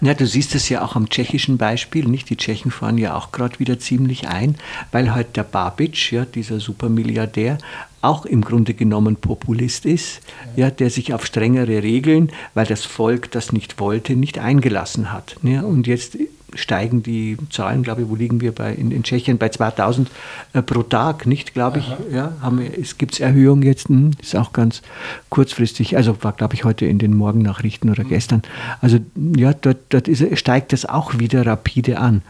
Ja, 0.04 0.13
du 0.13 0.28
siehst 0.28 0.54
es 0.54 0.68
ja 0.68 0.84
auch 0.84 0.98
am 0.98 1.08
tschechischen 1.08 1.58
Beispiel, 1.58 2.10
nicht? 2.10 2.30
Die 2.30 2.36
Tschechen 2.36 2.72
fahren 2.72 2.98
ja 2.98 3.16
auch 3.16 3.32
gerade 3.32 3.58
wieder 3.60 3.80
ziemlich 3.80 4.28
ein, 4.28 4.56
weil 4.92 5.13
halt 5.13 5.38
der 5.38 5.44
Babic, 5.44 6.12
ja, 6.12 6.26
dieser 6.26 6.60
Supermilliardär, 6.60 7.58
auch 8.02 8.26
im 8.26 8.42
Grunde 8.42 8.74
genommen 8.74 9.16
Populist 9.16 9.86
ist, 9.86 10.20
ja, 10.58 10.70
der 10.70 10.89
sich 10.89 11.13
auf 11.13 11.26
strengere 11.26 11.84
Regeln, 11.84 12.34
weil 12.54 12.66
das 12.66 12.84
Volk 12.84 13.32
das 13.32 13.54
nicht 13.54 13.80
wollte, 13.80 14.18
nicht 14.18 14.39
eingelassen 14.39 15.13
hat. 15.13 15.38
Ja, 15.42 15.62
und 15.62 15.88
jetzt 15.88 16.18
steigen 16.56 17.04
die 17.04 17.38
Zahlen, 17.50 17.84
glaube 17.84 18.04
ich, 18.04 18.10
wo 18.10 18.16
liegen 18.16 18.42
wir 18.42 18.52
bei, 18.52 18.74
in, 18.74 18.92
in 18.92 19.04
Tschechien 19.04 19.38
bei 19.38 19.50
2000 19.50 20.10
äh, 20.54 20.62
pro 20.62 20.84
Tag, 20.84 21.26
nicht, 21.26 21.54
glaube 21.54 21.80
ich. 21.80 21.92
Ja, 22.13 22.34
haben 22.42 22.60
wir, 22.60 22.78
es 22.78 22.98
gibt 22.98 23.20
Erhöhungen 23.20 23.63
jetzt, 23.63 23.89
hm, 23.89 24.12
ist 24.22 24.36
auch 24.36 24.54
ganz 24.54 24.82
kurzfristig, 25.30 25.98
also 25.98 26.24
war, 26.24 26.34
glaube 26.34 26.56
ich, 26.56 26.63
heute 26.63 26.86
in 26.86 27.00
den 27.00 27.16
Morgennachrichten 27.16 27.89
oder 27.89 28.04
mhm. 28.04 28.10
gestern. 28.10 28.42
Also 28.82 29.00
ja, 29.36 29.54
dort, 29.54 29.78
dort 29.89 30.08
ist, 30.08 30.38
steigt 30.38 30.74
das 30.74 30.86
auch 30.86 31.20
wieder 31.20 31.46
rapide 31.46 32.00
an. 32.00 32.22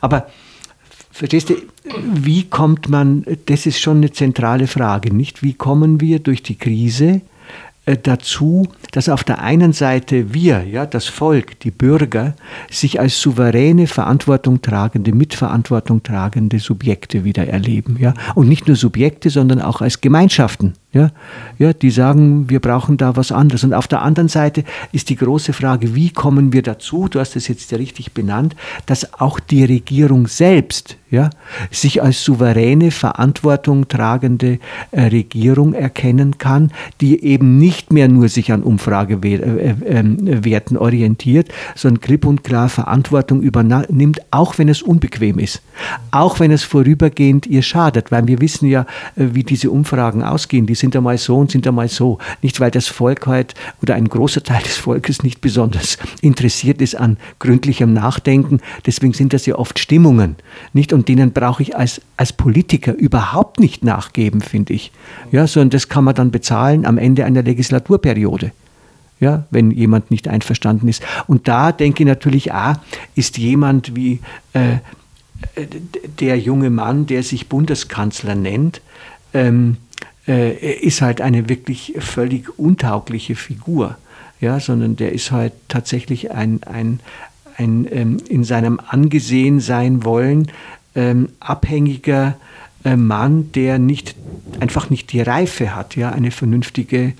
Aber 0.00 0.28
verstehst 1.10 1.50
du, 1.50 1.54
wie 2.02 2.44
kommt 2.44 2.88
man, 2.88 3.24
das 3.46 3.66
ist 3.66 3.80
schon 3.80 3.98
eine 3.98 4.12
zentrale 4.12 4.66
Frage, 4.66 5.14
nicht? 5.14 5.42
Wie 5.42 5.54
kommen 5.54 6.00
wir 6.00 6.18
durch 6.18 6.42
die 6.42 6.56
Krise 6.56 7.20
dazu, 7.94 8.66
dass 8.90 9.08
auf 9.08 9.22
der 9.22 9.40
einen 9.42 9.72
Seite 9.72 10.34
wir, 10.34 10.64
ja, 10.64 10.86
das 10.86 11.06
Volk, 11.06 11.60
die 11.60 11.70
Bürger, 11.70 12.34
sich 12.68 12.98
als 12.98 13.20
souveräne, 13.20 13.86
Verantwortung 13.86 14.60
tragende, 14.60 15.12
Mitverantwortung 15.12 16.02
tragende 16.02 16.58
Subjekte 16.58 17.22
wieder 17.22 17.46
erleben, 17.46 17.96
ja, 18.00 18.14
und 18.34 18.48
nicht 18.48 18.66
nur 18.66 18.76
Subjekte, 18.76 19.30
sondern 19.30 19.60
auch 19.60 19.80
als 19.80 20.00
Gemeinschaften, 20.00 20.74
ja, 20.96 21.10
ja, 21.58 21.72
die 21.72 21.90
sagen, 21.90 22.48
wir 22.48 22.60
brauchen 22.60 22.96
da 22.96 23.16
was 23.16 23.30
anderes. 23.30 23.64
Und 23.64 23.74
auf 23.74 23.86
der 23.86 24.02
anderen 24.02 24.28
Seite 24.28 24.64
ist 24.92 25.10
die 25.10 25.16
große 25.16 25.52
Frage, 25.52 25.94
wie 25.94 26.10
kommen 26.10 26.52
wir 26.52 26.62
dazu, 26.62 27.08
du 27.08 27.20
hast 27.20 27.36
es 27.36 27.48
jetzt 27.48 27.70
ja 27.70 27.78
richtig 27.78 28.12
benannt, 28.12 28.56
dass 28.86 29.20
auch 29.20 29.38
die 29.38 29.64
Regierung 29.64 30.26
selbst 30.26 30.96
ja, 31.08 31.30
sich 31.70 32.02
als 32.02 32.24
souveräne, 32.24 32.90
Verantwortung 32.90 33.86
tragende 33.86 34.58
äh, 34.90 35.02
Regierung 35.02 35.72
erkennen 35.72 36.38
kann, 36.38 36.72
die 37.00 37.22
eben 37.22 37.58
nicht 37.58 37.92
mehr 37.92 38.08
nur 38.08 38.28
sich 38.28 38.50
an 38.50 38.64
Umfragewerten 38.64 40.26
äh, 40.26 40.78
äh, 40.78 40.78
orientiert, 40.78 41.48
sondern 41.76 42.00
klipp 42.00 42.26
und 42.26 42.42
klar 42.42 42.68
Verantwortung 42.68 43.40
übernimmt, 43.40 44.20
auch 44.32 44.58
wenn 44.58 44.68
es 44.68 44.82
unbequem 44.82 45.38
ist, 45.38 45.62
auch 46.10 46.40
wenn 46.40 46.50
es 46.50 46.64
vorübergehend 46.64 47.46
ihr 47.46 47.62
schadet, 47.62 48.10
weil 48.10 48.26
wir 48.26 48.40
wissen 48.40 48.66
ja, 48.66 48.82
äh, 49.14 49.28
wie 49.32 49.44
diese 49.44 49.70
Umfragen 49.70 50.24
ausgehen. 50.24 50.66
Die 50.66 50.74
sind 50.86 50.96
einmal 50.96 51.18
so 51.18 51.36
und 51.36 51.50
sind 51.50 51.66
einmal 51.66 51.88
so. 51.88 52.18
Nicht, 52.42 52.60
weil 52.60 52.70
das 52.70 52.86
Volk 52.86 53.26
halt 53.26 53.54
oder 53.82 53.96
ein 53.96 54.08
großer 54.08 54.44
Teil 54.44 54.62
des 54.62 54.76
Volkes 54.76 55.24
nicht 55.24 55.40
besonders 55.40 55.98
interessiert 56.20 56.80
ist 56.80 56.94
an 56.94 57.16
gründlichem 57.40 57.92
Nachdenken. 57.92 58.60
Deswegen 58.86 59.12
sind 59.12 59.32
das 59.32 59.46
ja 59.46 59.56
oft 59.56 59.80
Stimmungen. 59.80 60.36
Nicht? 60.72 60.92
Und 60.92 61.08
denen 61.08 61.32
brauche 61.32 61.62
ich 61.62 61.76
als, 61.76 62.00
als 62.16 62.32
Politiker 62.32 62.94
überhaupt 62.94 63.58
nicht 63.58 63.84
nachgeben, 63.84 64.42
finde 64.42 64.74
ich. 64.74 64.92
Ja, 65.32 65.48
sondern 65.48 65.70
das 65.70 65.88
kann 65.88 66.04
man 66.04 66.14
dann 66.14 66.30
bezahlen 66.30 66.86
am 66.86 66.98
Ende 66.98 67.24
einer 67.24 67.42
Legislaturperiode. 67.42 68.52
Ja, 69.18 69.46
wenn 69.50 69.72
jemand 69.72 70.12
nicht 70.12 70.28
einverstanden 70.28 70.86
ist. 70.86 71.02
Und 71.26 71.48
da 71.48 71.72
denke 71.72 72.04
ich 72.04 72.06
natürlich, 72.06 72.52
ah, 72.52 72.80
ist 73.16 73.38
jemand 73.38 73.96
wie 73.96 74.20
äh, 74.52 74.76
der 76.20 76.38
junge 76.38 76.70
Mann, 76.70 77.06
der 77.06 77.24
sich 77.24 77.48
Bundeskanzler 77.48 78.36
nennt, 78.36 78.82
ähm, 79.34 79.78
äh, 80.28 80.74
ist 80.74 81.02
halt 81.02 81.20
eine 81.20 81.48
wirklich 81.48 81.94
völlig 81.98 82.58
untaugliche 82.58 83.36
Figur, 83.36 83.96
ja, 84.40 84.60
sondern 84.60 84.96
der 84.96 85.12
ist 85.12 85.30
halt 85.30 85.52
tatsächlich 85.68 86.30
ein, 86.32 86.62
ein, 86.64 87.00
ein 87.56 87.86
ähm, 87.90 88.16
in 88.28 88.44
seinem 88.44 88.80
Angesehen 88.80 89.60
sein 89.60 90.04
wollen 90.04 90.50
ähm, 90.96 91.28
abhängiger 91.40 92.36
äh, 92.84 92.96
Mann, 92.96 93.52
der 93.52 93.78
nicht 93.78 94.16
einfach 94.58 94.90
nicht 94.90 95.12
die 95.12 95.20
Reife 95.20 95.74
hat, 95.74 95.94
ja, 95.94 96.10
eine 96.10 96.30
vernünftige 96.30 97.12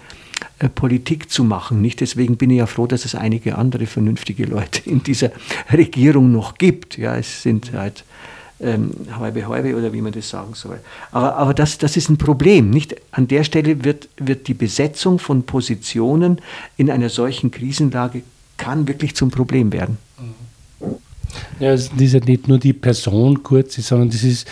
äh, 0.58 0.68
Politik 0.68 1.30
zu 1.30 1.44
machen. 1.44 1.82
Nicht 1.82 2.00
deswegen 2.00 2.36
bin 2.36 2.50
ich 2.50 2.58
ja 2.58 2.66
froh, 2.66 2.86
dass 2.86 3.04
es 3.04 3.14
einige 3.14 3.58
andere 3.58 3.86
vernünftige 3.86 4.46
Leute 4.46 4.88
in 4.88 5.02
dieser 5.02 5.30
Regierung 5.72 6.32
noch 6.32 6.56
gibt. 6.56 6.96
Ja, 6.96 7.16
es 7.16 7.42
sind 7.42 7.72
halt 7.72 8.04
ähm, 8.60 8.90
halbe 9.18 9.46
halbe 9.46 9.76
oder 9.76 9.92
wie 9.92 10.00
man 10.00 10.12
das 10.12 10.28
sagen 10.28 10.54
soll. 10.54 10.78
Aber, 11.12 11.36
aber 11.36 11.54
das, 11.54 11.78
das 11.78 11.96
ist 11.96 12.08
ein 12.08 12.16
Problem. 12.16 12.70
Nicht? 12.70 12.96
An 13.10 13.28
der 13.28 13.44
Stelle 13.44 13.84
wird, 13.84 14.08
wird 14.16 14.48
die 14.48 14.54
Besetzung 14.54 15.18
von 15.18 15.42
Positionen 15.42 16.40
in 16.76 16.90
einer 16.90 17.08
solchen 17.08 17.50
Krisenlage 17.50 18.22
kann 18.56 18.88
wirklich 18.88 19.14
zum 19.14 19.30
Problem 19.30 19.72
werden. 19.72 19.98
Ja, 21.60 21.72
es 21.72 21.90
ist 21.98 22.12
ja 22.14 22.20
nicht 22.20 22.48
nur 22.48 22.58
die 22.58 22.72
Person 22.72 23.42
kurz, 23.42 23.74
sondern 23.76 24.10
das 24.10 24.22
ist 24.22 24.48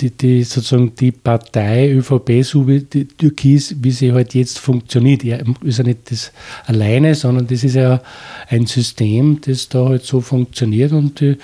die, 0.00 0.10
die, 0.10 0.42
sozusagen 0.42 0.94
die 0.94 1.12
Partei 1.12 1.92
ÖVP, 1.92 2.42
so 2.42 2.66
wie 2.66 2.80
die 2.80 3.06
Türkis, 3.06 3.76
wie 3.80 3.90
sie 3.90 4.12
halt 4.12 4.34
jetzt 4.34 4.58
funktioniert. 4.58 5.22
Ja, 5.22 5.38
ist 5.62 5.78
ja 5.78 5.84
nicht 5.84 6.10
das 6.10 6.32
alleine, 6.66 7.14
sondern 7.14 7.46
das 7.46 7.64
ist 7.64 7.74
ja 7.74 8.00
ein 8.48 8.66
System, 8.66 9.40
das 9.44 9.68
da 9.68 9.88
halt 9.88 10.04
so 10.04 10.20
funktioniert 10.20 10.92
und 10.92 11.20
die, 11.20 11.36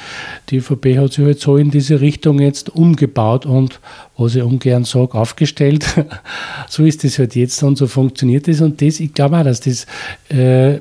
die 0.49 0.57
ÖVP 0.57 0.97
hat 0.97 1.12
sich 1.12 1.25
halt 1.25 1.40
so 1.40 1.57
in 1.57 1.71
diese 1.71 2.01
Richtung 2.01 2.40
jetzt 2.40 2.71
umgebaut 2.71 3.47
und, 3.47 3.81
was 4.16 4.35
ich 4.35 4.42
ungern 4.42 4.85
sage, 4.85 5.14
aufgestellt. 5.14 5.85
so 6.69 6.85
ist 6.85 7.05
das 7.05 7.19
halt 7.19 7.37
jetzt 7.37 7.62
und 7.62 7.77
so 7.77 7.87
funktioniert 7.87 8.49
das 8.49 8.61
und 8.61 8.81
das, 8.81 9.01
ich 9.01 9.12
glaube 9.12 9.38
auch, 9.38 9.45
dass 9.45 9.61
das 9.61 9.87
äh, 10.29 10.79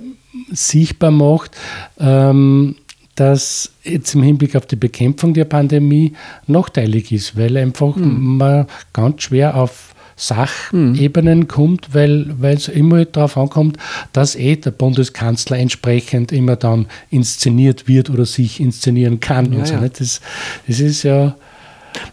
sichtbar 0.51 1.11
macht, 1.11 1.51
ähm, 1.99 2.75
das 3.15 3.71
jetzt 3.83 4.13
im 4.13 4.23
Hinblick 4.23 4.55
auf 4.55 4.65
die 4.65 4.75
Bekämpfung 4.75 5.33
der 5.33 5.45
Pandemie 5.45 6.13
nachteilig 6.47 7.11
ist, 7.11 7.37
weil 7.37 7.57
einfach 7.57 7.95
mhm. 7.95 8.37
man 8.37 8.67
ganz 8.93 9.23
schwer 9.23 9.55
auf 9.55 9.95
Sachebenen 10.17 11.39
mhm. 11.39 11.47
kommt, 11.47 11.93
weil 11.93 12.35
es 12.43 12.67
immer 12.67 13.03
darauf 13.05 13.37
ankommt, 13.37 13.77
dass 14.13 14.35
eh 14.35 14.55
der 14.55 14.71
Bundeskanzler 14.71 15.57
entsprechend 15.57 16.31
immer 16.31 16.55
dann 16.55 16.87
inszeniert 17.09 17.87
wird 17.87 18.09
oder 18.09 18.25
sich 18.25 18.59
inszenieren 18.59 19.19
kann. 19.19 19.51
Ja, 19.51 19.59
und 19.59 19.67
so, 19.67 19.73
ja. 19.73 19.81
Das, 19.81 20.21
das 20.67 20.79
ist 20.79 21.03
ja 21.03 21.35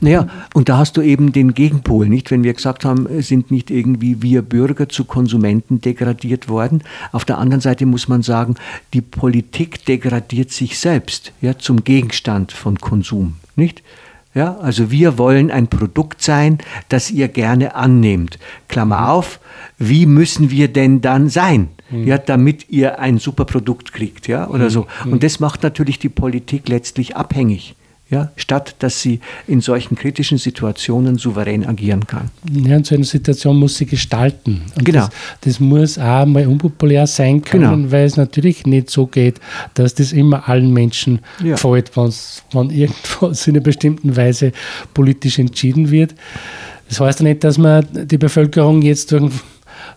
naja, 0.01 0.29
und 0.55 0.69
da 0.69 0.79
hast 0.79 0.97
du 0.97 1.03
eben 1.03 1.33
den 1.33 1.55
Gegenpol, 1.55 2.09
nicht? 2.09 2.31
Wenn 2.31 2.45
wir 2.45 2.53
gesagt 2.53 2.85
haben, 2.85 3.07
sind 3.23 3.51
nicht 3.51 3.71
irgendwie 3.71 4.23
wir 4.23 4.43
Bürger 4.43 4.89
zu 4.89 5.05
Konsumenten 5.05 5.81
degradiert 5.81 6.49
worden. 6.49 6.83
Auf 7.13 7.25
der 7.25 7.39
anderen 7.39 7.61
Seite 7.61 7.87
muss 7.87 8.09
man 8.09 8.23
sagen, 8.23 8.57
die 8.95 9.01
Politik 9.01 9.85
degradiert 9.85 10.51
sich 10.51 10.79
selbst 10.79 11.33
ja, 11.41 11.59
zum 11.59 11.85
Gegenstand 11.85 12.53
von 12.53 12.79
Konsum, 12.79 13.37
nicht? 13.57 13.83
Ja, 14.35 14.57
also 14.57 14.91
wir 14.91 15.19
wollen 15.19 15.51
ein 15.51 15.69
Produkt 15.69 16.23
sein, 16.23 16.59
das 16.89 17.11
ihr 17.11 17.29
gerne 17.29 17.75
annehmt. 17.75 18.39
Klammer 18.69 19.01
mhm. 19.01 19.07
auf, 19.07 19.41
wie 19.79 20.07
müssen 20.07 20.51
wir 20.51 20.69
denn 20.69 21.03
dann 21.03 21.29
sein? 21.29 21.69
Mhm. 21.91 22.07
Ja, 22.07 22.17
damit 22.17 22.71
ihr 22.71 22.99
ein 22.99 23.19
super 23.19 23.45
Produkt 23.45 23.93
kriegt, 23.93 24.29
ja, 24.29 24.49
oder 24.49 24.65
mhm. 24.65 24.71
so. 24.71 24.87
Und 25.05 25.23
das 25.23 25.39
macht 25.39 25.63
natürlich 25.63 25.99
die 25.99 26.09
Politik 26.09 26.69
letztlich 26.71 27.15
abhängig 27.15 27.75
ja, 28.13 28.31
statt 28.37 28.75
dass 28.81 29.01
sie 29.01 29.21
in 29.49 29.63
solchen 29.63 29.97
kritischen 29.97 30.37
Situationen 30.37 31.17
souverän 31.17 31.67
agieren 31.67 32.07
kann. 32.07 32.31
Ja, 32.53 32.77
und 32.77 32.87
so 32.87 32.95
eine 32.95 33.05
Situation 33.05 33.57
muss 33.57 33.79
sie 33.79 33.87
gestalten. 33.87 34.61
Und 34.77 34.85
genau. 34.85 35.07
Das, 35.07 35.11
das, 35.41 35.61
muss 35.61 35.99
auch 35.99 36.27
mal 36.27 36.47
unpopulär 36.47 37.07
sein 37.07 37.41
können, 37.41 37.71
genau. 37.71 37.91
weil 37.91 38.05
es 38.05 38.19
natürlich 38.19 38.67
nicht 38.67 38.91
so 38.91 39.07
geht, 39.07 39.41
dass 39.73 39.95
das 39.95 40.13
immer 40.13 40.47
allen 40.47 40.75
Menschen 40.75 41.21
ja. 41.43 41.53
gefällt, 41.53 41.97
wenn 41.97 42.71
irgendwas 42.71 43.47
in 43.47 43.55
einer 43.55 43.63
bestimmten 43.63 44.15
Weise 44.15 44.53
politisch 44.93 45.39
entschieden 45.39 45.91
wird. 45.91 46.15
Das 46.91 47.01
heißt 47.01 47.21
ja 47.21 47.25
nicht, 47.25 47.43
dass 47.45 47.57
man 47.57 47.87
die 47.93 48.19
Bevölkerung 48.19 48.83
jetzt 48.83 49.11
durch 49.13 49.33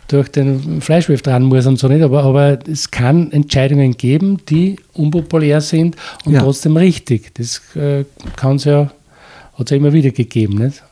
durch 0.08 0.30
den 0.30 0.82
Fleischwolf 0.82 1.22
dran 1.22 1.44
muss 1.44 1.65
und 1.65 1.78
so 1.78 1.88
nicht, 1.88 2.04
aber, 2.04 2.24
aber 2.24 2.60
es 2.68 2.91
kann 2.91 3.32
Entscheidungen 3.32 3.98
geben, 3.98 4.39
die 4.48 4.78
unpopulär 4.94 5.62
sind 5.62 5.96
und 6.26 6.34
ja. 6.34 6.41
trotzdem 6.41 6.78
richtig. 6.78 7.34
Das 7.36 7.62
äh, 7.76 8.06
kann 8.36 8.58
es 8.58 8.65
ja, 8.65 8.91
hat 9.54 9.68
es 9.68 9.72
ja 9.72 9.78
immer 9.78 9.94
wieder 9.94 10.12
gegeben, 10.12 10.58
nicht? 10.58 10.84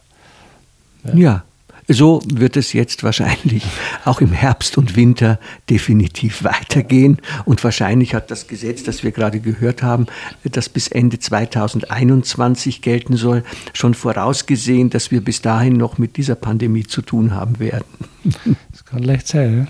Ja. 1.06 1.16
ja. 1.16 1.44
So 1.90 2.22
wird 2.34 2.56
es 2.56 2.72
jetzt 2.72 3.04
wahrscheinlich 3.04 3.64
auch 4.06 4.22
im 4.22 4.32
Herbst 4.32 4.78
und 4.78 4.96
Winter 4.96 5.38
definitiv 5.70 6.44
weitergehen. 6.44 7.18
Und 7.44 7.64
wahrscheinlich 7.64 8.16
hat 8.16 8.32
das 8.32 8.48
Gesetz, 8.48 8.84
das 8.84 9.04
wir 9.04 9.12
gerade 9.12 9.42
gehört 9.42 9.84
haben, 9.84 10.06
das 10.44 10.70
bis 10.70 10.88
Ende 10.88 11.20
2021 11.20 12.82
gelten 12.82 13.18
soll, 13.18 13.44
schon 13.74 13.96
vorausgesehen, 13.96 14.92
dass 14.92 15.12
wir 15.12 15.22
bis 15.22 15.42
dahin 15.42 15.74
noch 15.74 15.98
mit 15.98 16.16
dieser 16.16 16.36
Pandemie 16.36 16.86
zu 16.86 17.02
tun 17.02 17.34
haben 17.34 17.60
werden. 17.60 17.86
Kann 18.94 19.04
leicht 19.04 19.28
sein. 19.28 19.58
Ja? 19.58 19.68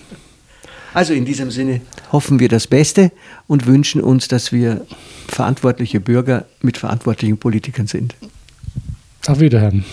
Also 0.94 1.14
in 1.14 1.24
diesem 1.24 1.50
Sinne 1.50 1.80
hoffen 2.12 2.40
wir 2.40 2.50
das 2.50 2.68
Beste 2.68 3.12
und 3.48 3.66
wünschen 3.66 4.02
uns, 4.02 4.28
dass 4.28 4.52
wir 4.52 4.86
verantwortliche 5.30 6.02
Bürger 6.02 6.46
mit 6.62 6.78
verantwortlichen 6.78 7.38
Politikern 7.38 7.88
sind. 7.88 8.16
Auf 9.26 9.40
Wiederhören. 9.40 9.86